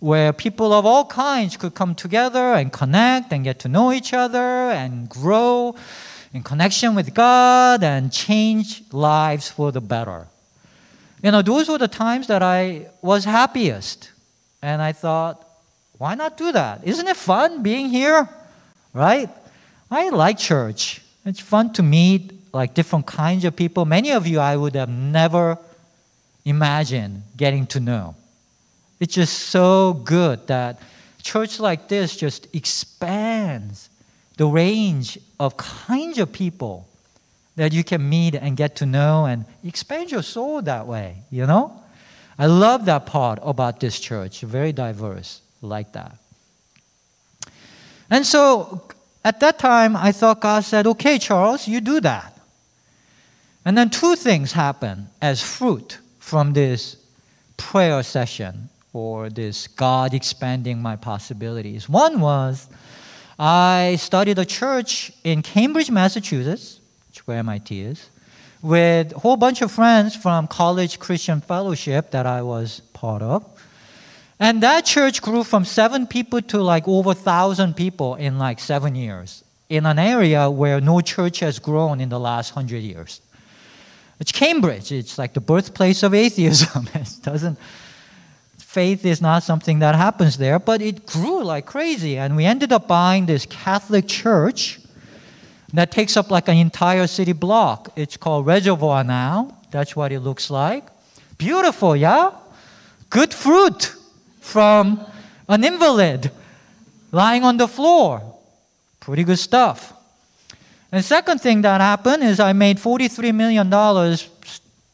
where 0.00 0.32
people 0.32 0.72
of 0.72 0.86
all 0.86 1.04
kinds 1.06 1.56
could 1.56 1.74
come 1.74 1.94
together 1.94 2.54
and 2.54 2.72
connect 2.72 3.32
and 3.32 3.42
get 3.42 3.58
to 3.60 3.68
know 3.68 3.92
each 3.92 4.12
other 4.12 4.70
and 4.70 5.08
grow 5.08 5.74
in 6.32 6.42
connection 6.42 6.94
with 6.94 7.14
God 7.14 7.82
and 7.82 8.12
change 8.12 8.82
lives 8.92 9.48
for 9.48 9.72
the 9.72 9.80
better. 9.80 10.26
You 11.22 11.30
know, 11.30 11.42
those 11.42 11.68
were 11.68 11.78
the 11.78 11.88
times 11.88 12.26
that 12.28 12.42
I 12.42 12.88
was 13.02 13.24
happiest. 13.24 14.10
And 14.62 14.82
I 14.82 14.92
thought, 14.92 15.44
why 15.96 16.14
not 16.14 16.36
do 16.36 16.52
that? 16.52 16.86
Isn't 16.86 17.08
it 17.08 17.16
fun 17.16 17.62
being 17.62 17.88
here? 17.88 18.28
Right? 18.92 19.28
I 19.90 20.10
like 20.10 20.38
church. 20.38 21.00
It's 21.24 21.40
fun 21.40 21.72
to 21.74 21.82
meet 21.82 22.32
like 22.52 22.74
different 22.74 23.06
kinds 23.06 23.44
of 23.44 23.56
people. 23.56 23.84
Many 23.84 24.12
of 24.12 24.26
you 24.26 24.38
I 24.38 24.56
would 24.56 24.74
have 24.74 24.88
never 24.88 25.58
imagined 26.44 27.22
getting 27.36 27.66
to 27.68 27.80
know. 27.80 28.14
It's 29.00 29.14
just 29.14 29.38
so 29.38 29.92
good 29.92 30.46
that 30.46 30.80
church 31.22 31.60
like 31.60 31.88
this 31.88 32.16
just 32.16 32.54
expands 32.54 33.90
the 34.38 34.46
range 34.46 35.18
of 35.38 35.56
kinds 35.56 36.18
of 36.18 36.32
people 36.32 36.88
that 37.56 37.72
you 37.72 37.84
can 37.84 38.08
meet 38.08 38.34
and 38.34 38.56
get 38.56 38.76
to 38.76 38.86
know 38.86 39.26
and 39.26 39.44
expand 39.64 40.10
your 40.10 40.22
soul 40.22 40.62
that 40.62 40.86
way, 40.86 41.16
you 41.30 41.44
know? 41.44 41.82
I 42.38 42.46
love 42.46 42.84
that 42.84 43.04
part 43.04 43.40
about 43.42 43.80
this 43.80 43.98
church, 43.98 44.42
very 44.42 44.72
diverse 44.72 45.42
like 45.60 45.92
that. 45.92 46.16
And 48.08 48.24
so 48.24 48.84
at 49.24 49.40
that 49.40 49.58
time, 49.58 49.96
I 49.96 50.12
thought 50.12 50.40
God 50.40 50.64
said, 50.64 50.86
okay, 50.86 51.18
Charles, 51.18 51.66
you 51.66 51.80
do 51.80 52.00
that. 52.00 52.38
And 53.64 53.76
then 53.76 53.90
two 53.90 54.14
things 54.14 54.52
happened 54.52 55.08
as 55.20 55.42
fruit 55.42 55.98
from 56.20 56.52
this 56.52 56.96
prayer 57.56 58.04
session 58.04 58.68
or 58.92 59.30
this 59.30 59.66
God 59.66 60.14
expanding 60.14 60.80
my 60.80 60.94
possibilities. 60.94 61.88
One 61.88 62.20
was 62.20 62.68
I 63.38 63.96
studied 64.00 64.38
a 64.38 64.44
church 64.44 65.12
in 65.22 65.42
Cambridge, 65.42 65.90
Massachusetts, 65.90 66.80
which 67.08 67.26
where 67.26 67.38
MIT 67.38 67.80
is, 67.80 68.10
with 68.62 69.12
a 69.12 69.18
whole 69.18 69.36
bunch 69.36 69.62
of 69.62 69.70
friends 69.70 70.16
from 70.16 70.48
College 70.48 70.98
Christian 70.98 71.40
Fellowship 71.40 72.10
that 72.10 72.26
I 72.26 72.42
was 72.42 72.80
part 72.92 73.22
of. 73.22 73.44
And 74.40 74.62
that 74.62 74.84
church 74.84 75.22
grew 75.22 75.44
from 75.44 75.64
seven 75.64 76.06
people 76.06 76.42
to 76.42 76.62
like 76.62 76.88
over 76.88 77.10
a 77.10 77.14
thousand 77.14 77.76
people 77.76 78.16
in 78.16 78.38
like 78.38 78.58
seven 78.58 78.94
years 78.94 79.44
in 79.68 79.86
an 79.86 79.98
area 79.98 80.50
where 80.50 80.80
no 80.80 81.00
church 81.00 81.40
has 81.40 81.58
grown 81.58 82.00
in 82.00 82.08
the 82.08 82.18
last 82.20 82.50
hundred 82.50 82.82
years. 82.82 83.20
It's 84.20 84.32
Cambridge. 84.32 84.90
It's 84.90 85.18
like 85.18 85.34
the 85.34 85.40
birthplace 85.40 86.02
of 86.02 86.14
atheism. 86.14 86.88
it 86.94 87.18
doesn't 87.22 87.58
faith 88.68 89.06
is 89.06 89.22
not 89.22 89.42
something 89.42 89.78
that 89.78 89.94
happens 89.94 90.36
there, 90.36 90.58
but 90.58 90.82
it 90.82 91.06
grew 91.06 91.42
like 91.42 91.64
crazy. 91.64 92.18
And 92.18 92.36
we 92.36 92.44
ended 92.44 92.70
up 92.70 92.86
buying 92.86 93.24
this 93.24 93.46
Catholic 93.46 94.06
church 94.06 94.78
that 95.72 95.90
takes 95.90 96.18
up 96.18 96.30
like 96.30 96.48
an 96.48 96.58
entire 96.58 97.06
city 97.06 97.32
block. 97.32 97.90
It's 97.96 98.18
called 98.18 98.44
Reservoir 98.44 99.04
now. 99.04 99.56
That's 99.70 99.96
what 99.96 100.12
it 100.12 100.20
looks 100.20 100.50
like. 100.50 100.84
Beautiful, 101.38 101.96
yeah? 101.96 102.32
Good 103.08 103.32
fruit 103.32 103.94
from 104.40 105.00
an 105.48 105.64
invalid 105.64 106.30
lying 107.10 107.44
on 107.44 107.56
the 107.56 107.68
floor. 107.68 108.20
Pretty 109.00 109.24
good 109.24 109.38
stuff. 109.38 109.94
And 110.92 111.02
second 111.02 111.40
thing 111.40 111.62
that 111.62 111.80
happened 111.80 112.22
is 112.22 112.38
I 112.38 112.52
made 112.52 112.76
$43 112.76 113.34
million 113.34 113.70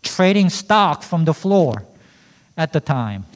trading 0.00 0.48
stock 0.48 1.02
from 1.02 1.24
the 1.24 1.34
floor 1.34 1.82
at 2.56 2.72
the 2.72 2.80
time. 2.80 3.26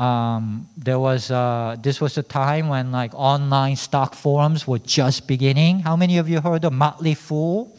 Um, 0.00 0.66
there 0.78 0.98
was 0.98 1.30
uh, 1.30 1.76
this 1.82 2.00
was 2.00 2.16
a 2.16 2.22
time 2.22 2.68
when 2.68 2.90
like 2.90 3.12
online 3.12 3.76
stock 3.76 4.14
forums 4.14 4.66
were 4.66 4.78
just 4.78 5.28
beginning. 5.28 5.80
How 5.80 5.94
many 5.94 6.16
of 6.16 6.26
you 6.26 6.40
heard 6.40 6.64
of 6.64 6.72
Motley 6.72 7.12
Fool? 7.12 7.76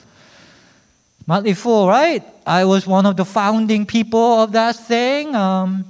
Motley 1.25 1.55
Fool, 1.55 1.87
right? 1.87 2.23
I 2.45 2.65
was 2.65 2.85
one 2.85 3.07
of 3.07 3.17
the 3.17 3.25
founding 3.25 3.87
people 3.87 4.41
of 4.41 4.51
that 4.51 4.75
thing. 4.75 5.33
Um, 5.33 5.83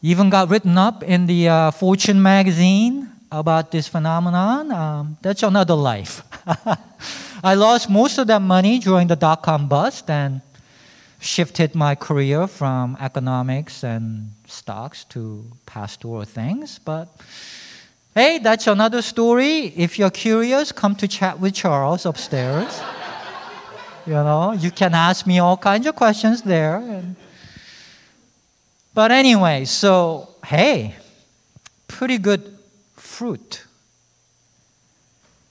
even 0.00 0.30
got 0.30 0.48
written 0.48 0.78
up 0.78 1.02
in 1.02 1.26
the 1.26 1.48
uh, 1.48 1.70
Fortune 1.72 2.22
magazine 2.22 3.10
about 3.32 3.72
this 3.72 3.88
phenomenon. 3.88 4.70
Um, 4.70 5.16
that's 5.22 5.42
another 5.42 5.74
life. 5.74 6.22
I 7.42 7.54
lost 7.54 7.90
most 7.90 8.18
of 8.18 8.28
that 8.28 8.42
money 8.42 8.78
during 8.78 9.08
the 9.08 9.16
dot 9.16 9.42
com 9.42 9.66
bust 9.66 10.08
and 10.08 10.40
shifted 11.18 11.74
my 11.74 11.94
career 11.94 12.46
from 12.46 12.96
economics 13.00 13.82
and 13.82 14.30
stocks 14.46 15.04
to 15.04 15.44
pastoral 15.66 16.24
things. 16.24 16.78
But 16.78 17.08
hey, 18.14 18.38
that's 18.38 18.66
another 18.66 19.02
story. 19.02 19.72
If 19.76 19.98
you're 19.98 20.10
curious, 20.10 20.72
come 20.72 20.94
to 20.96 21.08
chat 21.08 21.40
with 21.40 21.54
Charles 21.54 22.06
upstairs. 22.06 22.80
you 24.06 24.12
know, 24.12 24.52
you 24.52 24.70
can 24.70 24.94
ask 24.94 25.26
me 25.26 25.38
all 25.38 25.56
kinds 25.56 25.86
of 25.86 25.96
questions 25.96 26.42
there. 26.42 26.76
And, 26.76 27.16
but 28.94 29.10
anyway, 29.10 29.64
so 29.64 30.30
hey, 30.44 30.94
pretty 31.88 32.18
good 32.18 32.58
fruit. 32.94 33.64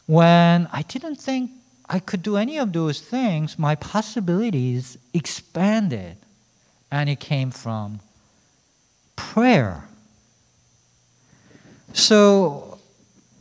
When 0.08 0.68
I 0.72 0.84
didn't 0.84 1.16
think 1.16 1.52
I 1.90 2.00
could 2.00 2.24
do 2.24 2.38
any 2.38 2.58
of 2.58 2.74
those 2.74 3.00
things, 3.02 3.58
my 3.60 3.76
possibilities 3.76 4.98
expanded. 5.14 6.18
And 6.92 7.10
it 7.10 7.20
came 7.20 7.52
from 7.52 8.00
prayer. 9.16 9.84
So 11.94 12.78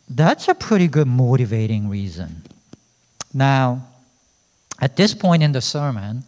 that's 0.08 0.48
a 0.48 0.54
pretty 0.54 0.88
good 0.88 1.08
motivating 1.08 1.88
reason. 1.88 2.42
Now, 3.32 3.86
at 4.80 4.96
this 4.96 5.14
point 5.14 5.42
in 5.42 5.52
the 5.52 5.60
sermon, 5.60 6.24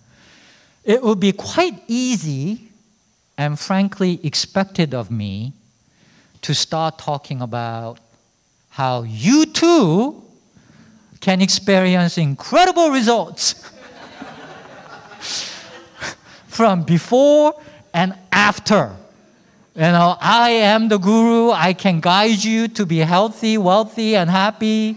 it 0.84 1.02
would 1.02 1.20
be 1.20 1.32
quite 1.32 1.82
easy 1.86 2.68
and 3.38 3.58
frankly 3.58 4.20
expected 4.24 4.94
of 4.94 5.10
me 5.10 5.52
to 6.42 6.54
start 6.54 6.98
talking 6.98 7.42
about 7.42 7.98
how 8.70 9.02
you 9.02 9.46
too 9.46 10.22
can 11.20 11.40
experience 11.40 12.18
incredible 12.18 12.90
results 12.90 13.70
from 16.46 16.82
before 16.82 17.54
and 17.92 18.14
after. 18.30 18.94
You 19.76 19.82
know, 19.82 20.16
I 20.18 20.52
am 20.52 20.88
the 20.88 20.96
guru. 20.96 21.50
I 21.50 21.74
can 21.74 22.00
guide 22.00 22.42
you 22.42 22.66
to 22.68 22.86
be 22.86 22.96
healthy, 23.00 23.58
wealthy, 23.58 24.16
and 24.16 24.30
happy. 24.30 24.96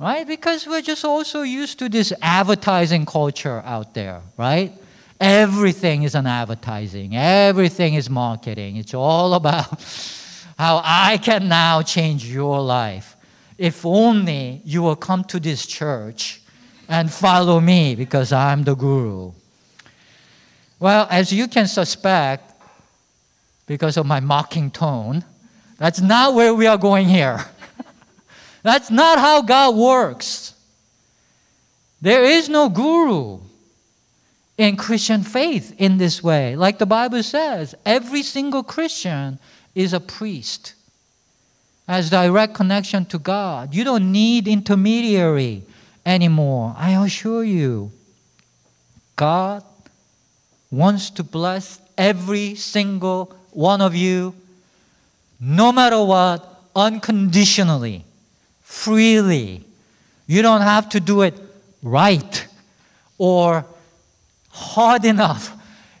Right? 0.00 0.26
Because 0.26 0.66
we're 0.66 0.82
just 0.82 1.04
also 1.04 1.42
used 1.42 1.78
to 1.78 1.88
this 1.88 2.12
advertising 2.20 3.06
culture 3.06 3.62
out 3.64 3.94
there, 3.94 4.20
right? 4.36 4.72
Everything 5.20 6.02
is 6.02 6.16
an 6.16 6.26
advertising, 6.26 7.16
everything 7.16 7.94
is 7.94 8.10
marketing. 8.10 8.78
It's 8.78 8.94
all 8.94 9.34
about 9.40 9.80
how 10.58 10.80
I 10.84 11.18
can 11.18 11.46
now 11.46 11.82
change 11.82 12.26
your 12.26 12.60
life. 12.60 13.16
If 13.58 13.86
only 13.86 14.60
you 14.64 14.82
will 14.82 14.96
come 14.96 15.22
to 15.24 15.38
this 15.38 15.64
church 15.64 16.42
and 16.88 17.12
follow 17.12 17.60
me 17.60 17.94
because 17.94 18.32
I'm 18.32 18.64
the 18.64 18.74
guru. 18.74 19.32
Well, 20.80 21.06
as 21.10 21.32
you 21.32 21.46
can 21.46 21.68
suspect, 21.68 22.47
because 23.68 23.96
of 23.96 24.06
my 24.06 24.18
mocking 24.18 24.70
tone, 24.70 25.24
that's 25.76 26.00
not 26.00 26.34
where 26.34 26.52
we 26.54 26.66
are 26.66 26.78
going 26.78 27.06
here. 27.06 27.44
that's 28.64 28.90
not 28.90 29.18
how 29.18 29.42
God 29.42 29.76
works. 29.76 30.54
There 32.00 32.24
is 32.24 32.48
no 32.48 32.68
guru 32.68 33.40
in 34.56 34.76
Christian 34.76 35.22
faith 35.22 35.74
in 35.78 35.98
this 35.98 36.22
way. 36.22 36.56
Like 36.56 36.78
the 36.78 36.86
Bible 36.86 37.22
says, 37.22 37.74
every 37.84 38.22
single 38.22 38.62
Christian 38.62 39.38
is 39.74 39.92
a 39.92 40.00
priest, 40.00 40.74
has 41.86 42.10
direct 42.10 42.54
connection 42.54 43.04
to 43.06 43.18
God. 43.18 43.74
You 43.74 43.84
don't 43.84 44.10
need 44.10 44.48
intermediary 44.48 45.62
anymore. 46.06 46.74
I 46.76 46.92
assure 47.04 47.44
you, 47.44 47.92
God 49.14 49.62
wants 50.70 51.10
to 51.10 51.22
bless 51.22 51.80
every 51.96 52.54
single 52.54 53.37
one 53.58 53.80
of 53.80 53.92
you, 53.92 54.36
no 55.40 55.72
matter 55.72 56.00
what, 56.00 56.62
unconditionally, 56.76 58.04
freely. 58.62 59.64
You 60.28 60.42
don't 60.42 60.60
have 60.60 60.88
to 60.90 61.00
do 61.00 61.22
it 61.22 61.34
right 61.82 62.46
or 63.18 63.66
hard 64.50 65.04
enough. 65.04 65.50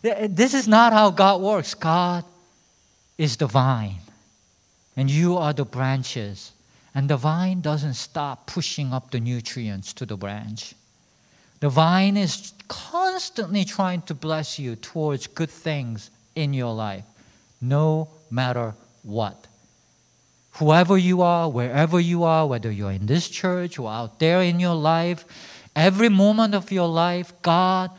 This 0.02 0.54
is 0.54 0.68
not 0.68 0.92
how 0.92 1.10
God 1.10 1.40
works. 1.40 1.74
God 1.74 2.24
is 3.18 3.36
the 3.36 3.48
vine, 3.48 4.02
and 4.96 5.10
you 5.10 5.36
are 5.36 5.52
the 5.52 5.64
branches. 5.64 6.52
And 6.94 7.10
the 7.10 7.16
vine 7.16 7.60
doesn't 7.60 7.94
stop 7.94 8.46
pushing 8.46 8.92
up 8.92 9.10
the 9.10 9.18
nutrients 9.18 9.92
to 9.94 10.06
the 10.06 10.16
branch. 10.16 10.74
The 11.58 11.70
vine 11.70 12.16
is 12.16 12.52
constantly 12.68 13.64
trying 13.64 14.02
to 14.02 14.14
bless 14.14 14.60
you 14.60 14.76
towards 14.76 15.26
good 15.26 15.50
things 15.50 16.10
in 16.36 16.54
your 16.54 16.72
life, 16.72 17.04
no 17.60 18.08
matter 18.30 18.74
what. 19.02 19.46
Whoever 20.52 20.98
you 20.98 21.22
are, 21.22 21.48
wherever 21.48 22.00
you 22.00 22.24
are, 22.24 22.46
whether 22.46 22.70
you're 22.70 22.92
in 22.92 23.06
this 23.06 23.28
church 23.28 23.78
or 23.78 23.90
out 23.90 24.18
there 24.18 24.42
in 24.42 24.58
your 24.58 24.74
life, 24.74 25.24
every 25.76 26.08
moment 26.08 26.54
of 26.54 26.72
your 26.72 26.88
life, 26.88 27.32
God 27.42 27.90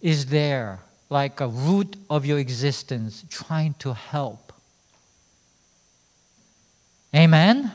is 0.00 0.26
there 0.26 0.80
like 1.10 1.40
a 1.40 1.48
root 1.48 1.96
of 2.08 2.24
your 2.24 2.38
existence 2.38 3.24
trying 3.28 3.74
to 3.80 3.94
help. 3.94 4.52
Amen? 7.14 7.72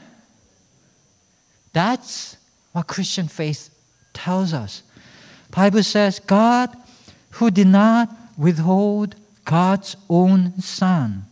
That's 1.74 2.38
what 2.72 2.88
Christian 2.88 3.28
faith 3.28 3.70
tells 4.14 4.54
us. 4.54 4.84
Bible 5.52 5.84
says 5.84 6.20
God 6.20 6.76
who 7.32 7.50
did 7.52 7.68
not 7.68 8.10
withhold 8.38 9.16
God's 9.46 9.96
own 10.10 10.60
son. 10.62 11.26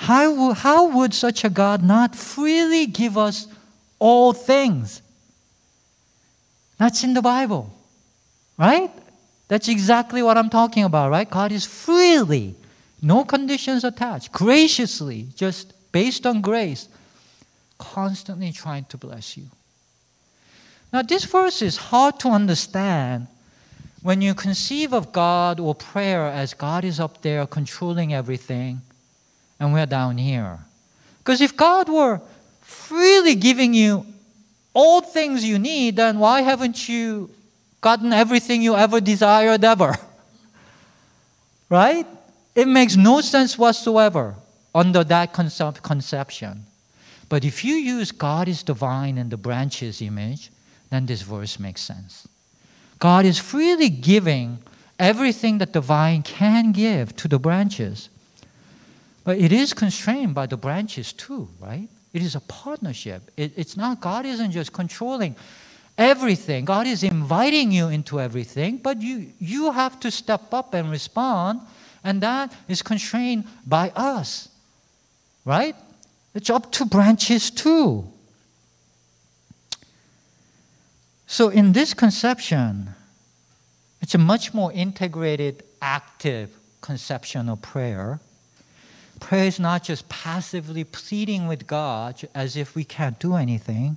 How, 0.00 0.54
how 0.54 0.86
would 0.96 1.12
such 1.12 1.44
a 1.44 1.50
God 1.50 1.84
not 1.84 2.16
freely 2.16 2.86
give 2.86 3.18
us 3.18 3.46
all 3.98 4.32
things? 4.32 5.02
That's 6.78 7.04
in 7.04 7.12
the 7.12 7.20
Bible, 7.20 7.70
right? 8.56 8.90
That's 9.48 9.68
exactly 9.68 10.22
what 10.22 10.38
I'm 10.38 10.48
talking 10.48 10.84
about, 10.84 11.10
right? 11.10 11.28
God 11.28 11.52
is 11.52 11.66
freely, 11.66 12.54
no 13.02 13.26
conditions 13.26 13.84
attached, 13.84 14.32
graciously, 14.32 15.26
just 15.36 15.74
based 15.92 16.24
on 16.24 16.40
grace, 16.40 16.88
constantly 17.76 18.52
trying 18.52 18.86
to 18.86 18.96
bless 18.96 19.36
you. 19.36 19.44
Now, 20.94 21.02
this 21.02 21.24
verse 21.26 21.60
is 21.60 21.76
hard 21.76 22.18
to 22.20 22.30
understand 22.30 23.26
when 24.00 24.22
you 24.22 24.32
conceive 24.32 24.94
of 24.94 25.12
God 25.12 25.60
or 25.60 25.74
prayer 25.74 26.24
as 26.24 26.54
God 26.54 26.86
is 26.86 26.98
up 26.98 27.20
there 27.20 27.46
controlling 27.46 28.14
everything 28.14 28.80
and 29.60 29.72
we're 29.74 29.86
down 29.86 30.18
here. 30.18 30.58
Because 31.18 31.42
if 31.42 31.56
God 31.56 31.88
were 31.88 32.20
freely 32.62 33.34
giving 33.34 33.74
you 33.74 34.06
all 34.72 35.02
things 35.02 35.44
you 35.44 35.58
need, 35.58 35.96
then 35.96 36.18
why 36.18 36.40
haven't 36.40 36.88
you 36.88 37.30
gotten 37.80 38.12
everything 38.12 38.62
you 38.62 38.74
ever 38.74 39.00
desired 39.00 39.62
ever? 39.62 39.96
right? 41.68 42.06
It 42.54 42.66
makes 42.66 42.96
no 42.96 43.20
sense 43.20 43.58
whatsoever 43.58 44.34
under 44.74 45.04
that 45.04 45.32
conception. 45.32 46.64
But 47.28 47.44
if 47.44 47.64
you 47.64 47.74
use 47.74 48.10
God 48.10 48.48
is 48.48 48.62
the 48.62 48.74
vine 48.74 49.18
and 49.18 49.30
the 49.30 49.36
branches 49.36 50.02
image, 50.02 50.50
then 50.90 51.06
this 51.06 51.22
verse 51.22 51.60
makes 51.60 51.80
sense. 51.80 52.26
God 52.98 53.24
is 53.24 53.38
freely 53.38 53.88
giving 53.88 54.58
everything 54.98 55.58
that 55.58 55.72
the 55.72 55.80
vine 55.80 56.22
can 56.22 56.72
give 56.72 57.14
to 57.16 57.28
the 57.28 57.38
branches. 57.38 58.08
But 59.30 59.38
it 59.38 59.52
is 59.52 59.72
constrained 59.72 60.34
by 60.34 60.46
the 60.46 60.56
branches 60.56 61.12
too, 61.12 61.48
right? 61.60 61.88
It 62.12 62.20
is 62.20 62.34
a 62.34 62.40
partnership. 62.40 63.30
It, 63.36 63.52
it's 63.54 63.76
not, 63.76 64.00
God 64.00 64.26
isn't 64.26 64.50
just 64.50 64.72
controlling 64.72 65.36
everything. 65.96 66.64
God 66.64 66.88
is 66.88 67.04
inviting 67.04 67.70
you 67.70 67.90
into 67.90 68.20
everything, 68.20 68.78
but 68.78 69.00
you, 69.00 69.32
you 69.38 69.70
have 69.70 70.00
to 70.00 70.10
step 70.10 70.52
up 70.52 70.74
and 70.74 70.90
respond, 70.90 71.60
and 72.02 72.20
that 72.22 72.52
is 72.66 72.82
constrained 72.82 73.44
by 73.64 73.90
us, 73.94 74.48
right? 75.44 75.76
It's 76.34 76.50
up 76.50 76.72
to 76.72 76.84
branches 76.84 77.52
too. 77.52 78.08
So, 81.28 81.50
in 81.50 81.72
this 81.72 81.94
conception, 81.94 82.96
it's 84.00 84.16
a 84.16 84.18
much 84.18 84.52
more 84.52 84.72
integrated, 84.72 85.62
active 85.80 86.50
conception 86.80 87.48
of 87.48 87.62
prayer. 87.62 88.18
Prayer 89.20 89.44
is 89.44 89.60
not 89.60 89.84
just 89.84 90.08
passively 90.08 90.82
pleading 90.82 91.46
with 91.46 91.66
God 91.66 92.22
as 92.34 92.56
if 92.56 92.74
we 92.74 92.84
can't 92.84 93.18
do 93.18 93.36
anything. 93.36 93.96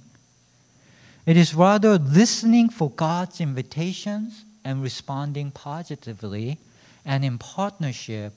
It 1.25 1.37
is 1.37 1.55
rather 1.55 1.97
listening 1.97 2.69
for 2.69 2.91
God's 2.91 3.39
invitations 3.39 4.43
and 4.63 4.83
responding 4.83 5.51
positively 5.51 6.57
and 7.05 7.23
in 7.23 7.37
partnership 7.37 8.33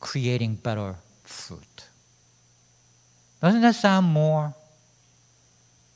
creating 0.00 0.56
better 0.56 0.94
fruit. 1.24 1.86
Doesn't 3.42 3.60
that 3.60 3.74
sound 3.74 4.06
more 4.06 4.54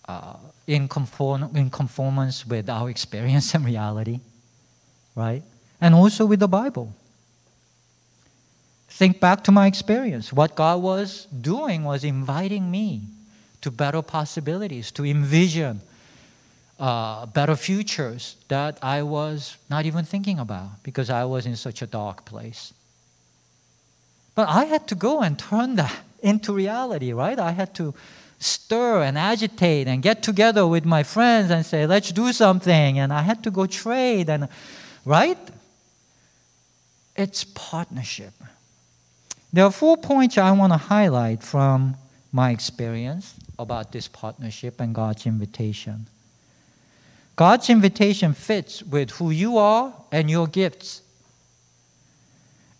uh, 0.08 0.36
in, 0.66 0.88
conform- 0.88 1.54
in 1.56 1.70
conformance 1.70 2.46
with 2.46 2.68
our 2.68 2.90
experience 2.94 3.54
and 3.54 3.64
reality? 3.64 4.20
Right? 5.14 5.42
And 5.80 5.94
also 5.94 6.26
with 6.26 6.40
the 6.40 6.48
Bible. 6.48 6.94
Think 8.90 9.20
back 9.20 9.44
to 9.44 9.52
my 9.52 9.66
experience. 9.66 10.32
What 10.32 10.54
God 10.54 10.82
was 10.82 11.26
doing 11.26 11.84
was 11.84 12.04
inviting 12.04 12.70
me 12.70 13.02
to 13.62 13.70
better 13.70 14.02
possibilities, 14.02 14.90
to 14.92 15.04
envision 15.04 15.80
uh, 16.78 17.26
better 17.26 17.56
futures 17.56 18.36
that 18.48 18.78
I 18.82 19.02
was 19.02 19.56
not 19.68 19.86
even 19.86 20.04
thinking 20.04 20.38
about 20.38 20.82
because 20.82 21.08
I 21.08 21.24
was 21.24 21.46
in 21.46 21.56
such 21.56 21.82
a 21.82 21.86
dark 21.86 22.24
place. 22.24 22.72
But 24.34 24.48
I 24.48 24.64
had 24.64 24.88
to 24.88 24.94
go 24.94 25.20
and 25.20 25.38
turn 25.38 25.76
that 25.76 25.96
into 26.22 26.52
reality, 26.52 27.12
right? 27.12 27.38
I 27.38 27.52
had 27.52 27.74
to 27.76 27.94
stir 28.38 29.02
and 29.02 29.18
agitate 29.18 29.86
and 29.86 30.02
get 30.02 30.22
together 30.22 30.66
with 30.66 30.84
my 30.84 31.02
friends 31.02 31.50
and 31.50 31.64
say, 31.64 31.86
let's 31.86 32.10
do 32.10 32.32
something. 32.32 32.98
And 32.98 33.12
I 33.12 33.22
had 33.22 33.44
to 33.44 33.50
go 33.50 33.66
trade 33.66 34.30
and, 34.30 34.48
right? 35.04 35.38
It's 37.14 37.44
partnership. 37.44 38.32
There 39.52 39.64
are 39.64 39.72
four 39.72 39.96
points 39.96 40.38
I 40.38 40.52
want 40.52 40.72
to 40.72 40.76
highlight 40.76 41.42
from 41.42 41.96
my 42.32 42.50
experience 42.50 43.34
about 43.58 43.90
this 43.92 44.06
partnership 44.06 44.80
and 44.80 44.94
God's 44.94 45.26
invitation. 45.26 46.06
God's 47.34 47.68
invitation 47.68 48.34
fits 48.34 48.82
with 48.82 49.10
who 49.12 49.30
you 49.30 49.58
are 49.58 49.92
and 50.12 50.30
your 50.30 50.46
gifts. 50.46 51.02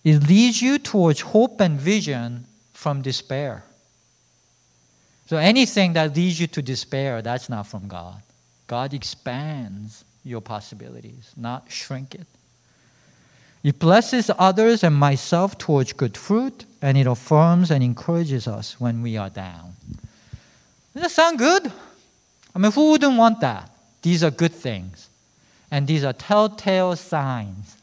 It 0.05 0.29
leads 0.29 0.63
you 0.63 0.79
towards 0.79 1.21
hope 1.21 1.61
and 1.61 1.79
vision 1.79 2.47
from 2.73 3.03
despair. 3.03 3.65
So 5.27 5.37
anything 5.37 5.93
that 5.95 6.17
leads 6.17 6.41
you 6.41 6.47
to 6.49 6.63
despair, 6.63 7.23
that's 7.23 7.49
not 7.49 7.67
from 7.67 7.89
God. 7.89 8.23
God 8.67 8.95
expands 8.95 10.05
your 10.25 10.41
possibilities, 10.41 11.33
not 11.37 11.71
shrink 11.71 12.15
it. 12.15 12.27
It 13.63 13.79
blesses 13.79 14.31
others 14.39 14.83
and 14.83 14.97
myself 14.97 15.59
towards 15.59 15.93
good 15.93 16.17
fruit, 16.17 16.65
and 16.81 16.97
it 16.97 17.07
affirms 17.07 17.71
and 17.71 17.85
encourages 17.85 18.49
us 18.49 18.81
when 18.81 19.03
we 19.03 19.17
are 19.17 19.31
down. 19.31 19.75
Does 20.95 21.03
that 21.03 21.11
sound 21.11 21.39
good? 21.39 21.71
I 22.55 22.59
mean, 22.59 22.73
who 22.73 22.93
wouldn't 22.93 23.17
want 23.17 23.41
that? 23.41 23.71
These 24.03 24.25
are 24.25 24.31
good 24.31 24.53
things. 24.53 25.09
And 25.71 25.87
these 25.87 26.05
are 26.05 26.13
telltale 26.13 26.97
signs 26.97 27.77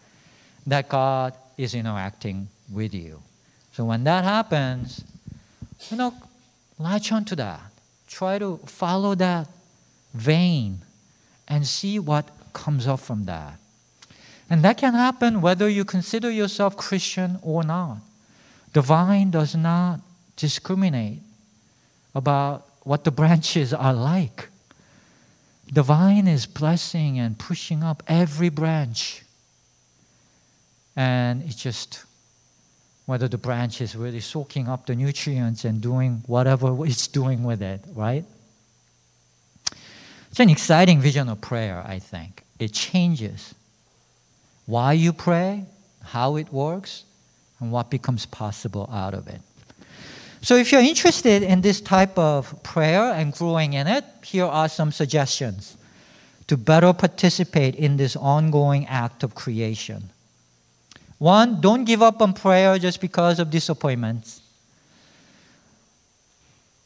that 0.65 0.89
God 0.89 1.33
is 1.57 1.73
interacting 1.73 2.49
with 2.71 2.93
you. 2.93 3.21
So 3.71 3.85
when 3.85 4.03
that 4.05 4.23
happens, 4.23 5.03
you 5.89 5.97
know, 5.97 6.13
latch 6.79 7.11
onto 7.11 7.35
that. 7.35 7.61
Try 8.07 8.39
to 8.39 8.57
follow 8.65 9.15
that 9.15 9.47
vein 10.13 10.79
and 11.47 11.65
see 11.65 11.99
what 11.99 12.29
comes 12.53 12.87
up 12.87 12.99
from 12.99 13.25
that. 13.25 13.59
And 14.49 14.63
that 14.63 14.77
can 14.77 14.93
happen 14.93 15.41
whether 15.41 15.67
you 15.67 15.83
consider 15.83 16.31
yourself 16.31 16.77
Christian 16.77 17.39
or 17.41 17.63
not. 17.63 17.97
The 18.73 18.81
vine 18.81 19.31
does 19.31 19.55
not 19.55 19.99
discriminate 20.35 21.19
about 22.15 22.67
what 22.83 23.03
the 23.03 23.11
branches 23.19 23.73
are 23.73 23.93
like. 23.93 24.49
The 25.71 25.83
vine 25.83 26.27
is 26.27 26.45
blessing 26.45 27.19
and 27.19 27.37
pushing 27.37 27.83
up 27.83 28.01
every 28.07 28.49
branch. 28.49 29.23
And 30.95 31.43
it's 31.43 31.55
just 31.55 32.05
whether 33.05 33.27
the 33.27 33.37
branch 33.37 33.81
is 33.81 33.95
really 33.95 34.19
soaking 34.19 34.67
up 34.67 34.85
the 34.85 34.95
nutrients 34.95 35.65
and 35.65 35.81
doing 35.81 36.23
whatever 36.25 36.85
it's 36.85 37.07
doing 37.07 37.43
with 37.43 37.61
it, 37.61 37.81
right? 37.93 38.25
It's 40.29 40.39
an 40.39 40.49
exciting 40.49 40.99
vision 41.01 41.29
of 41.29 41.41
prayer, 41.41 41.83
I 41.85 41.99
think. 41.99 42.43
It 42.59 42.73
changes 42.73 43.53
why 44.67 44.93
you 44.93 45.11
pray, 45.11 45.65
how 46.03 46.35
it 46.35 46.53
works, 46.53 47.05
and 47.59 47.71
what 47.71 47.89
becomes 47.89 48.27
possible 48.27 48.87
out 48.93 49.15
of 49.15 49.27
it. 49.27 49.41
So, 50.41 50.55
if 50.55 50.71
you're 50.71 50.81
interested 50.81 51.41
in 51.41 51.61
this 51.61 51.81
type 51.81 52.17
of 52.17 52.61
prayer 52.61 53.11
and 53.11 53.33
growing 53.33 53.73
in 53.73 53.87
it, 53.87 54.05
here 54.23 54.45
are 54.45 54.69
some 54.69 54.91
suggestions 54.91 55.75
to 56.45 56.55
better 56.55 56.93
participate 56.93 57.75
in 57.75 57.97
this 57.97 58.15
ongoing 58.15 58.85
act 58.87 59.23
of 59.23 59.33
creation. 59.33 60.09
One, 61.17 61.59
don't 61.59 61.83
give 61.83 62.03
up 62.03 62.21
on 62.21 62.33
prayer 62.33 62.77
just 62.77 63.01
because 63.01 63.39
of 63.39 63.49
disappointments. 63.49 64.41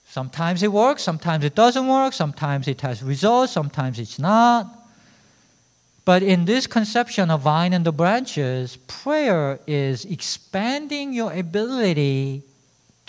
Sometimes 0.08 0.64
it 0.64 0.72
works, 0.72 1.04
sometimes 1.04 1.44
it 1.44 1.56
doesn't 1.56 1.88
work, 1.88 2.14
sometimes 2.14 2.68
it 2.68 2.82
has 2.82 3.04
results, 3.04 3.54
sometimes 3.54 4.00
it's 4.00 4.20
not. 4.20 4.81
But 6.12 6.24
in 6.24 6.44
this 6.44 6.68
conception 6.68 7.32
of 7.32 7.40
vine 7.40 7.72
and 7.72 7.86
the 7.86 7.94
branches, 7.94 8.76
prayer 8.76 9.62
is 9.66 10.04
expanding 10.04 11.14
your 11.14 11.32
ability 11.32 12.44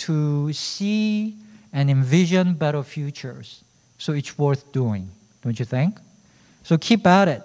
to 0.07 0.53
see 0.53 1.35
and 1.73 1.91
envision 1.91 2.55
better 2.55 2.85
futures. 2.85 3.65
So 3.99 4.13
it's 4.13 4.39
worth 4.39 4.71
doing, 4.71 5.11
don't 5.43 5.59
you 5.59 5.65
think? 5.65 5.99
So 6.63 6.79
keep 6.79 7.05
at 7.05 7.27
it. 7.27 7.43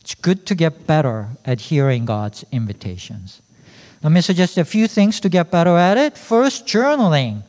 It's 0.00 0.16
good 0.16 0.44
to 0.46 0.56
get 0.56 0.88
better 0.88 1.28
at 1.44 1.60
hearing 1.60 2.04
God's 2.04 2.44
invitations. 2.50 3.40
Let 4.02 4.10
me 4.10 4.22
suggest 4.22 4.58
a 4.58 4.64
few 4.64 4.88
things 4.88 5.20
to 5.20 5.28
get 5.28 5.52
better 5.52 5.76
at 5.76 5.96
it. 5.96 6.18
First, 6.18 6.66
journaling. 6.66 7.44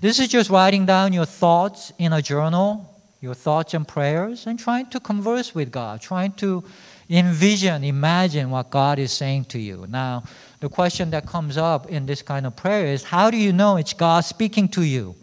This 0.00 0.18
is 0.18 0.28
just 0.28 0.48
writing 0.48 0.86
down 0.86 1.12
your 1.12 1.26
thoughts 1.26 1.92
in 1.98 2.14
a 2.14 2.22
journal, 2.22 2.95
your 3.20 3.34
thoughts 3.34 3.74
and 3.74 3.86
prayers, 3.86 4.46
and 4.46 4.58
trying 4.58 4.86
to 4.90 5.00
converse 5.00 5.54
with 5.54 5.70
God, 5.70 6.00
trying 6.00 6.32
to 6.32 6.62
envision, 7.08 7.84
imagine 7.84 8.50
what 8.50 8.70
God 8.70 8.98
is 8.98 9.12
saying 9.12 9.46
to 9.46 9.58
you. 9.58 9.86
Now, 9.88 10.24
the 10.60 10.68
question 10.68 11.10
that 11.10 11.26
comes 11.26 11.56
up 11.56 11.86
in 11.86 12.06
this 12.06 12.22
kind 12.22 12.46
of 12.46 12.56
prayer 12.56 12.86
is 12.86 13.04
how 13.04 13.30
do 13.30 13.36
you 13.36 13.52
know 13.52 13.76
it's 13.76 13.92
God 13.92 14.24
speaking 14.24 14.68
to 14.70 14.82
you? 14.82 15.14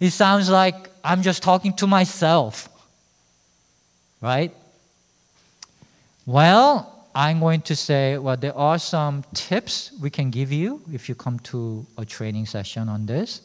It 0.00 0.10
sounds 0.10 0.48
like 0.48 0.88
I'm 1.02 1.22
just 1.22 1.42
talking 1.42 1.72
to 1.74 1.86
myself, 1.86 2.68
right? 4.20 4.54
Well, 6.24 7.06
I'm 7.14 7.40
going 7.40 7.62
to 7.62 7.74
say, 7.74 8.16
well, 8.16 8.36
there 8.36 8.56
are 8.56 8.78
some 8.78 9.24
tips 9.34 9.92
we 10.00 10.10
can 10.10 10.30
give 10.30 10.52
you 10.52 10.82
if 10.92 11.08
you 11.08 11.14
come 11.14 11.40
to 11.40 11.84
a 11.96 12.04
training 12.04 12.46
session 12.46 12.88
on 12.88 13.06
this. 13.06 13.40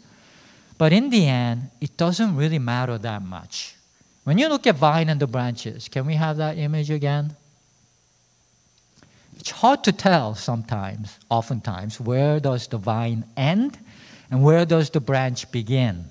But 0.77 0.93
in 0.93 1.09
the 1.09 1.25
end, 1.27 1.69
it 1.81 1.97
doesn't 1.97 2.35
really 2.35 2.59
matter 2.59 2.97
that 2.97 3.21
much. 3.21 3.75
When 4.23 4.37
you 4.37 4.47
look 4.47 4.65
at 4.67 4.75
vine 4.75 5.09
and 5.09 5.19
the 5.19 5.27
branches, 5.27 5.87
can 5.87 6.05
we 6.05 6.15
have 6.15 6.37
that 6.37 6.57
image 6.57 6.89
again? 6.89 7.35
It's 9.37 9.51
hard 9.51 9.83
to 9.83 9.91
tell 9.91 10.35
sometimes, 10.35 11.19
oftentimes, 11.29 11.99
where 11.99 12.39
does 12.39 12.67
the 12.67 12.77
vine 12.77 13.25
end 13.35 13.77
and 14.31 14.41
where 14.43 14.65
does 14.65 14.89
the 14.89 15.01
branch 15.01 15.51
begin? 15.51 16.05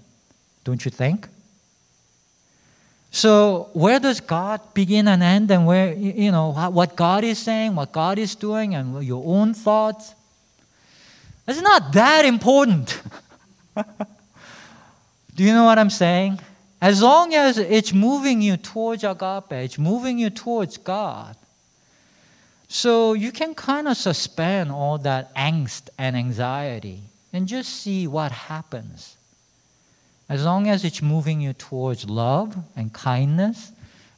Don't 0.64 0.84
you 0.84 0.90
think? 0.90 1.28
So, 3.10 3.68
where 3.72 4.00
does 4.00 4.20
God 4.20 4.60
begin 4.72 5.06
and 5.06 5.22
end, 5.22 5.50
and 5.50 5.66
where, 5.66 5.92
you 5.92 6.32
know, 6.32 6.52
what 6.70 6.96
God 6.96 7.24
is 7.24 7.38
saying, 7.38 7.74
what 7.74 7.92
God 7.92 8.18
is 8.18 8.34
doing, 8.34 8.74
and 8.74 9.04
your 9.04 9.22
own 9.26 9.52
thoughts? 9.52 10.14
It's 11.46 11.60
not 11.60 11.92
that 11.92 12.24
important. 12.24 13.02
Do 15.34 15.44
you 15.44 15.52
know 15.52 15.64
what 15.64 15.78
I'm 15.78 15.90
saying? 15.90 16.40
As 16.80 17.00
long 17.00 17.34
as 17.34 17.58
it's 17.58 17.92
moving 17.92 18.42
you 18.42 18.56
towards 18.56 19.04
agape, 19.04 19.52
it's 19.52 19.78
moving 19.78 20.18
you 20.18 20.30
towards 20.30 20.76
God. 20.76 21.36
So 22.68 23.12
you 23.12 23.32
can 23.32 23.54
kind 23.54 23.86
of 23.86 23.96
suspend 23.96 24.72
all 24.72 24.98
that 24.98 25.34
angst 25.34 25.90
and 25.98 26.16
anxiety 26.16 27.02
and 27.32 27.46
just 27.46 27.68
see 27.68 28.06
what 28.06 28.32
happens. 28.32 29.16
As 30.28 30.44
long 30.44 30.68
as 30.68 30.84
it's 30.84 31.02
moving 31.02 31.40
you 31.40 31.52
towards 31.52 32.08
love 32.08 32.56
and 32.74 32.92
kindness 32.92 33.72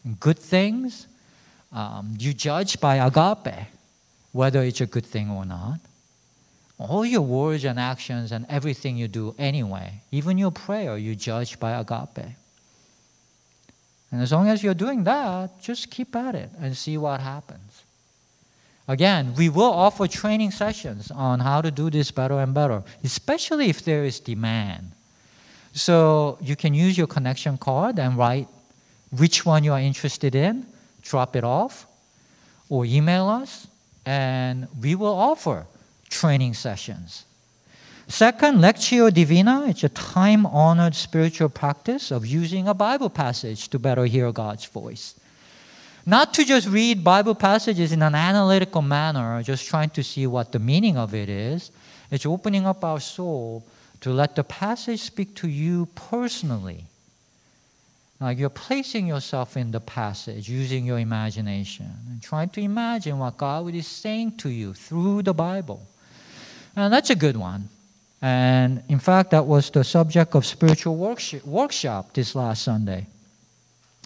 and 0.05 0.19
good 0.21 0.39
things, 0.39 1.07
um, 1.73 2.15
you 2.19 2.33
judge 2.33 2.81
by 2.81 2.97
agape 2.97 3.67
whether 4.33 4.63
it's 4.63 4.81
a 4.81 4.87
good 4.87 5.07
thing 5.07 5.31
or 5.31 5.45
not. 5.45 5.79
All 6.79 7.05
your 7.05 7.23
words 7.23 7.65
and 7.65 7.79
actions 7.79 8.33
and 8.33 8.47
everything 8.49 8.97
you 8.97 9.09
do 9.09 9.35
anyway, 9.39 10.03
even 10.11 10.39
your 10.39 10.51
prayer, 10.51 10.97
you 10.97 11.15
judge 11.15 11.61
by 11.61 11.73
agape. 11.73 12.35
And 14.11 14.23
as 14.23 14.33
long 14.33 14.49
as 14.49 14.63
you're 14.63 14.75
doing 14.75 15.05
that, 15.05 15.61
just 15.61 15.91
keep 15.91 16.15
at 16.15 16.35
it 16.35 16.51
and 16.61 16.77
see 16.77 16.97
what 16.97 17.21
happens. 17.21 17.85
Again, 18.87 19.35
we 19.35 19.49
will 19.49 19.73
offer 19.73 20.07
training 20.07 20.51
sessions 20.51 21.11
on 21.11 21.41
how 21.41 21.63
to 21.63 21.71
do 21.71 21.91
this 21.91 22.11
better 22.11 22.39
and 22.39 22.53
better, 22.53 22.83
especially 23.03 23.71
if 23.71 23.83
there 23.85 24.05
is 24.05 24.21
demand. 24.21 24.93
So 25.73 26.39
you 26.41 26.55
can 26.55 26.75
use 26.75 26.99
your 26.99 27.07
connection 27.07 27.57
card 27.57 27.99
and 27.99 28.17
write 28.17 28.47
which 29.11 29.47
one 29.47 29.65
you 29.65 29.73
are 29.73 29.81
interested 29.81 30.35
in, 30.35 30.67
drop 31.03 31.35
it 31.35 31.45
off, 31.45 31.87
or 32.69 32.85
email 32.85 33.29
us, 33.29 33.67
and 34.05 34.69
we 34.81 34.95
will 34.95 35.15
offer 35.15 35.67
training 36.15 36.55
sessions. 36.55 37.25
Second, 38.07 38.59
Lectio 38.59 39.13
Divina, 39.13 39.67
it's 39.67 39.83
a 39.83 39.89
time 39.89 40.47
honored 40.47 40.95
spiritual 40.95 41.49
practice 41.49 42.11
of 42.11 42.25
using 42.25 42.69
a 42.69 42.75
Bible 42.75 43.11
passage 43.11 43.69
to 43.69 43.79
better 43.79 44.05
hear 44.05 44.31
God's 44.31 44.67
voice. 44.67 45.15
Not 46.07 46.35
to 46.35 46.45
just 46.45 46.69
read 46.69 47.03
Bible 47.03 47.35
passages 47.35 47.91
in 47.91 48.03
an 48.03 48.15
analytical 48.15 48.83
manner, 48.83 49.43
just 49.43 49.67
trying 49.67 49.91
to 49.91 50.05
see 50.05 50.27
what 50.27 50.53
the 50.53 50.59
meaning 50.59 50.97
of 50.99 51.15
it 51.15 51.29
is. 51.29 51.71
It's 52.11 52.27
opening 52.27 52.67
up 52.67 52.85
our 52.85 53.01
soul 53.01 53.65
to 54.03 54.11
let 54.11 54.37
the 54.37 54.45
passage 54.45 55.01
speak 55.01 55.35
to 55.37 55.49
you 55.49 55.87
personally. 55.95 56.85
Like 58.21 58.39
you're 58.39 58.51
placing 58.51 59.07
yourself 59.07 59.57
in 59.57 59.71
the 59.71 59.81
passage 59.81 60.49
using 60.49 60.85
your 60.85 60.99
imagination 60.99 61.91
and 62.11 62.23
trying 62.23 62.51
to 62.51 62.61
imagine 62.61 63.19
what 63.19 63.39
God 63.39 63.75
is 63.75 63.87
saying 63.87 64.37
to 64.39 64.51
you 64.51 64.75
through 64.75 65.23
the 65.23 65.35
Bible. 65.35 65.81
And 66.77 66.93
that's 66.93 67.11
a 67.11 67.15
good 67.15 67.37
one. 67.37 67.69
And 68.21 68.83
in 68.89 68.99
fact, 68.99 69.31
that 69.33 69.47
was 69.47 69.71
the 69.71 69.85
subject 69.85 70.35
of 70.35 70.47
spiritual 70.47 70.97
workshop 70.97 72.13
this 72.15 72.35
last 72.35 72.63
Sunday. 72.63 73.07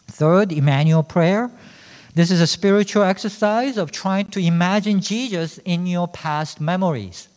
Third, 0.09 0.53
Immanuel 0.53 1.03
prayer. 1.03 1.51
This 2.15 2.31
is 2.31 2.41
a 2.41 2.47
spiritual 2.47 3.05
exercise 3.05 3.77
of 3.77 3.93
trying 3.93 4.27
to 4.29 4.41
imagine 4.41 5.01
Jesus 5.01 5.59
in 5.59 5.87
your 5.87 6.09
past 6.09 6.61
memories. 6.61 7.29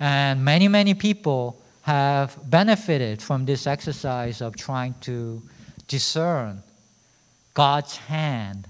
And 0.00 0.44
many, 0.44 0.68
many 0.68 0.94
people 0.94 1.60
have 1.82 2.38
benefited 2.48 3.20
from 3.20 3.44
this 3.44 3.66
exercise 3.66 4.40
of 4.40 4.56
trying 4.56 4.94
to 5.02 5.42
discern 5.88 6.62
God's 7.54 7.96
hand 7.96 8.68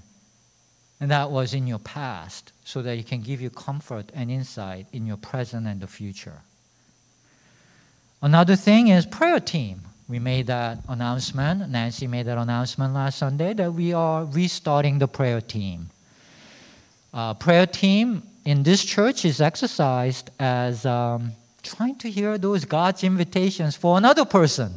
and 0.99 1.11
that 1.11 1.31
was 1.31 1.53
in 1.53 1.65
your 1.65 1.79
past 1.79 2.51
so 2.65 2.81
that 2.81 2.97
it 2.97 3.07
can 3.07 3.21
give 3.21 3.39
you 3.41 3.49
comfort 3.49 4.11
and 4.13 4.29
insight 4.29 4.85
in 4.91 5.05
your 5.05 5.17
present 5.17 5.65
and 5.65 5.79
the 5.79 5.87
future. 5.87 6.41
Another 8.21 8.55
thing 8.55 8.89
is 8.89 9.05
prayer 9.05 9.39
team. 9.39 9.81
We 10.09 10.19
made 10.19 10.47
that 10.47 10.79
announcement. 10.89 11.69
Nancy 11.69 12.07
made 12.07 12.25
that 12.25 12.37
announcement 12.37 12.93
last 12.93 13.19
Sunday 13.19 13.53
that 13.53 13.73
we 13.73 13.93
are 13.93 14.25
restarting 14.25 14.99
the 14.99 15.07
prayer 15.07 15.39
team. 15.39 15.89
Uh, 17.13 17.33
prayer 17.33 17.65
team 17.65 18.23
in 18.43 18.63
this 18.63 18.83
church 18.83 19.23
is 19.23 19.39
exercised 19.39 20.31
as 20.39 20.85
um, 20.85 21.31
trying 21.63 21.95
to 21.99 22.09
hear 22.09 22.37
those 22.37 22.65
God's 22.65 23.03
invitations 23.03 23.75
for 23.75 23.97
another 23.97 24.25
person. 24.25 24.73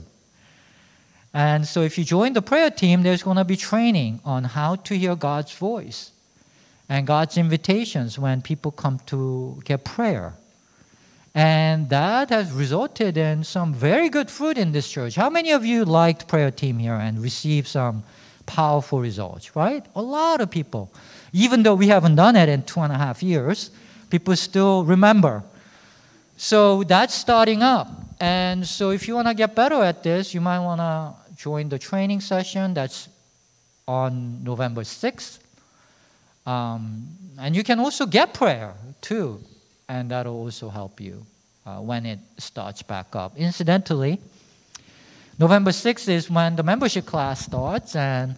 And 1.35 1.67
so, 1.67 1.81
if 1.81 1.97
you 1.97 2.05
join 2.05 2.35
the 2.35 2.43
prayer 2.43 2.71
team, 2.71 3.03
there's 3.03 3.23
going 3.23 3.39
to 3.39 3.45
be 3.45 3.57
training 3.57 4.21
on 4.25 4.45
how 4.45 4.77
to 4.77 4.97
hear 4.97 5.17
God's 5.17 5.53
voice 5.53 6.12
and 6.89 7.07
God's 7.07 7.37
invitations 7.37 8.19
when 8.19 8.43
people 8.43 8.71
come 8.71 8.99
to 9.07 9.61
get 9.65 9.85
prayer. 9.85 10.35
And 11.35 11.89
that 11.89 12.29
has 12.29 12.53
resulted 12.53 13.17
in 13.17 13.45
some 13.45 13.73
very 13.73 14.11
good 14.11 14.31
fruit 14.31 14.59
in 14.59 14.73
this 14.73 14.91
church. 14.91 15.15
How 15.15 15.31
many 15.31 15.53
of 15.53 15.65
you 15.65 15.85
liked 15.85 16.29
prayer 16.29 16.51
team 16.51 16.79
here 16.79 16.95
and 16.95 17.23
received 17.23 17.69
some 17.69 18.05
powerful 18.45 19.01
results, 19.01 19.57
right? 19.57 19.85
A 19.97 20.03
lot 20.03 20.41
of 20.41 20.51
people. 20.51 20.93
Even 21.33 21.63
though 21.63 21.75
we 21.75 21.89
haven't 21.89 22.17
done 22.17 22.37
it 22.37 22.49
in 22.49 22.63
two 22.65 22.81
and 22.81 22.93
a 22.93 22.99
half 22.99 23.23
years, 23.23 23.71
people 24.11 24.37
still 24.37 24.85
remember. 24.85 25.43
So 26.37 26.83
that's 26.83 27.15
starting 27.15 27.63
up. 27.63 27.89
And 28.21 28.67
so 28.67 28.91
if 28.91 29.09
you 29.09 29.15
want 29.15 29.29
to 29.29 29.35
get 29.35 29.55
better 29.55 29.83
at 29.83 30.03
this, 30.03 30.35
you 30.35 30.41
might 30.41 30.61
want 30.61 30.81
to 30.81 31.15
join 31.35 31.69
the 31.69 31.79
training 31.79 32.21
session 32.21 32.75
that's 32.75 33.09
on 33.89 34.45
November 34.45 34.83
6th. 34.83 35.39
Um, 36.45 37.09
and 37.39 37.55
you 37.55 37.63
can 37.63 37.79
also 37.79 38.07
get 38.07 38.35
prayer 38.35 38.75
too 39.01 39.43
and 39.93 40.11
that'll 40.11 40.35
also 40.35 40.71
help 40.71 41.01
you 41.01 41.27
uh, 41.67 41.77
when 41.77 42.07
it 42.07 42.19
starts 42.39 42.83
back 42.83 43.15
up. 43.15 43.37
Incidentally, 43.37 44.19
November 45.39 45.71
6th 45.71 46.09
is 46.09 46.31
when 46.31 46.57
the 46.57 46.63
membership 46.63 47.05
class 47.05 47.45
starts, 47.45 47.95
and 47.95 48.37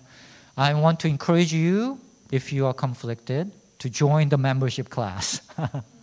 I 0.57 0.75
want 0.75 0.99
to 1.01 1.09
encourage 1.09 1.53
you, 1.53 2.01
if 2.33 2.53
you 2.53 2.67
are 2.67 2.75
conflicted, 2.75 3.53
to 3.79 3.89
join 3.89 4.31
the 4.31 4.39
membership 4.39 4.89
class. 4.89 5.41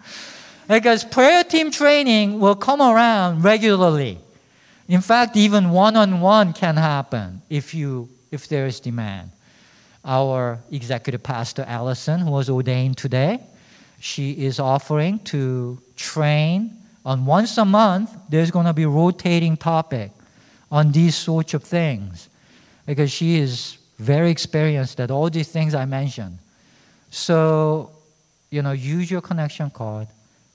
because 0.67 1.03
prayer 1.03 1.43
team 1.43 1.69
training 1.69 2.39
will 2.39 2.55
come 2.55 2.81
around 2.81 3.43
regularly. 3.43 4.19
In 4.87 5.01
fact, 5.01 5.35
even 5.35 5.71
one 5.71 5.97
on 5.97 6.21
one 6.21 6.53
can 6.53 6.77
happen 6.77 7.41
if, 7.49 7.73
you, 7.73 8.09
if 8.31 8.47
there 8.47 8.67
is 8.67 8.79
demand. 8.79 9.31
Our 10.03 10.59
executive 10.71 11.21
pastor, 11.23 11.63
Allison, 11.67 12.19
who 12.21 12.31
was 12.31 12.49
ordained 12.49 12.97
today, 12.97 13.39
she 13.99 14.31
is 14.31 14.59
offering 14.59 15.19
to 15.25 15.79
train 15.95 16.77
on 17.05 17.25
once 17.25 17.57
a 17.57 17.65
month 17.65 18.15
there's 18.29 18.51
going 18.51 18.65
to 18.65 18.73
be 18.73 18.85
rotating 18.85 19.57
topic 19.57 20.11
on 20.71 20.91
these 20.91 21.15
sorts 21.15 21.53
of 21.53 21.63
things. 21.63 22.29
Because 22.85 23.11
she 23.11 23.37
is 23.37 23.77
very 23.99 24.31
experienced 24.31 24.99
at 24.99 25.11
all 25.11 25.29
these 25.29 25.47
things 25.47 25.75
i 25.75 25.85
mentioned. 25.85 26.39
So 27.11 27.91
you 28.49 28.61
know 28.61 28.71
use 28.71 29.09
your 29.09 29.21
connection 29.21 29.69
card 29.69 30.07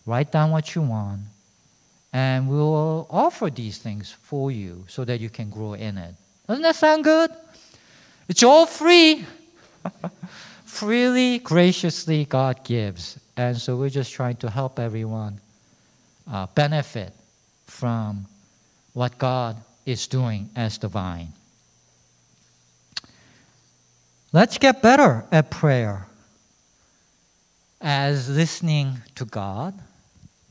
write 0.04 0.30
down 0.30 0.50
what 0.50 0.74
you 0.74 0.82
want 0.82 1.20
and 2.12 2.48
we'll 2.48 3.06
offer 3.11 3.50
these 3.50 3.78
things 3.78 4.12
for 4.22 4.50
you 4.50 4.85
so 4.88 5.04
that 5.04 5.20
you 5.20 5.28
can 5.28 5.50
grow 5.50 5.74
in 5.74 5.98
it. 5.98 6.14
Doesn't 6.46 6.62
that 6.62 6.76
sound 6.76 7.04
good 7.04 7.30
it's 8.29 8.43
all 8.43 8.67
free 8.67 9.25
freely 10.65 11.39
graciously 11.39 12.25
god 12.25 12.62
gives 12.65 13.19
and 13.37 13.57
so 13.57 13.77
we're 13.77 13.91
just 13.91 14.12
trying 14.12 14.37
to 14.37 14.51
help 14.51 14.79
everyone 14.79 15.41
uh, 16.31 16.47
benefit 16.55 17.12
from 17.67 18.27
what 18.95 19.19
God 19.19 19.57
is 19.85 20.07
doing 20.07 20.49
as 20.57 20.79
the 20.79 20.89
vine. 20.89 21.33
Let's 24.33 24.59
get 24.59 24.83
better 24.83 25.25
at 25.31 25.51
prayer 25.51 26.09
as 27.81 28.29
listening 28.29 29.03
to 29.15 29.25
God, 29.25 29.75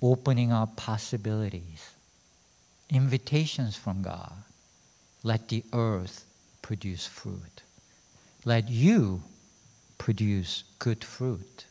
opening 0.01 0.51
up 0.51 0.75
possibilities, 0.75 1.89
invitations 2.89 3.75
from 3.75 4.01
God. 4.01 4.33
Let 5.23 5.49
the 5.49 5.63
earth 5.73 6.25
produce 6.61 7.07
fruit. 7.07 7.63
Let 8.45 8.69
you 8.69 9.23
produce 9.97 10.63
good 10.79 11.03
fruit 11.03 11.65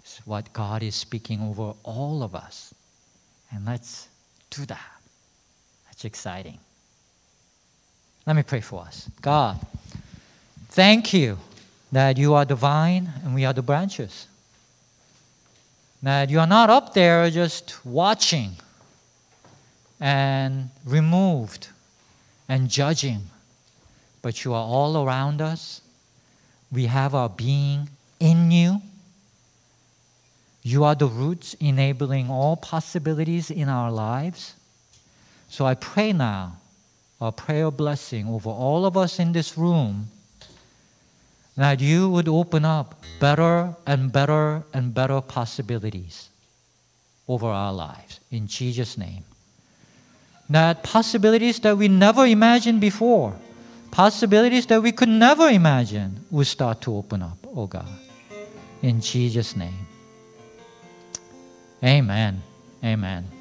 It's 0.00 0.24
what 0.24 0.52
God 0.52 0.82
is 0.82 0.94
speaking 0.94 1.42
over 1.42 1.74
all 1.82 2.22
of 2.22 2.34
us. 2.34 2.72
And 3.50 3.66
let's 3.66 4.08
do 4.50 4.64
that. 4.66 5.00
That's 5.86 6.04
exciting. 6.04 6.58
Let 8.24 8.36
me 8.36 8.44
pray 8.44 8.60
for 8.60 8.82
us. 8.82 9.10
God, 9.20 9.58
thank 10.68 11.12
you 11.12 11.38
that 11.90 12.18
you 12.18 12.34
are 12.34 12.44
the 12.44 12.54
vine 12.54 13.10
and 13.24 13.34
we 13.34 13.44
are 13.44 13.52
the 13.52 13.62
branches. 13.62 14.28
That 16.02 16.30
you 16.30 16.38
are 16.38 16.46
not 16.46 16.70
up 16.70 16.94
there 16.94 17.28
just 17.30 17.84
watching 17.84 18.52
and 19.98 20.70
removed 20.84 21.68
and 22.48 22.68
judging, 22.68 23.22
but 24.26 24.44
you 24.44 24.52
are 24.52 24.66
all 24.66 25.04
around 25.04 25.40
us. 25.40 25.80
We 26.72 26.86
have 26.86 27.14
our 27.14 27.28
being 27.28 27.88
in 28.18 28.50
you. 28.50 28.82
You 30.64 30.82
are 30.82 30.96
the 30.96 31.06
roots 31.06 31.54
enabling 31.60 32.28
all 32.28 32.56
possibilities 32.56 33.52
in 33.52 33.68
our 33.68 33.92
lives. 33.92 34.54
So 35.48 35.64
I 35.64 35.74
pray 35.74 36.12
now 36.12 36.56
a 37.20 37.30
prayer 37.30 37.70
blessing 37.70 38.26
over 38.26 38.50
all 38.50 38.84
of 38.84 38.96
us 38.96 39.20
in 39.20 39.30
this 39.30 39.56
room 39.56 40.08
that 41.56 41.78
you 41.78 42.10
would 42.10 42.26
open 42.26 42.64
up 42.64 43.00
better 43.20 43.76
and 43.86 44.10
better 44.10 44.64
and 44.74 44.92
better 44.92 45.20
possibilities 45.20 46.30
over 47.28 47.46
our 47.46 47.72
lives. 47.72 48.18
In 48.32 48.48
Jesus' 48.48 48.98
name. 48.98 49.22
That 50.50 50.82
possibilities 50.82 51.60
that 51.60 51.78
we 51.78 51.86
never 51.86 52.26
imagined 52.26 52.80
before, 52.80 53.36
possibilities 53.90 54.66
that 54.66 54.82
we 54.82 54.92
could 54.92 55.08
never 55.08 55.48
imagine, 55.48 56.24
will 56.30 56.44
start 56.44 56.80
to 56.82 56.94
open 56.94 57.22
up, 57.22 57.38
oh 57.54 57.66
God. 57.66 57.88
In 58.82 59.00
Jesus' 59.00 59.56
name. 59.56 59.86
Amen. 61.82 62.42
Amen. 62.84 63.26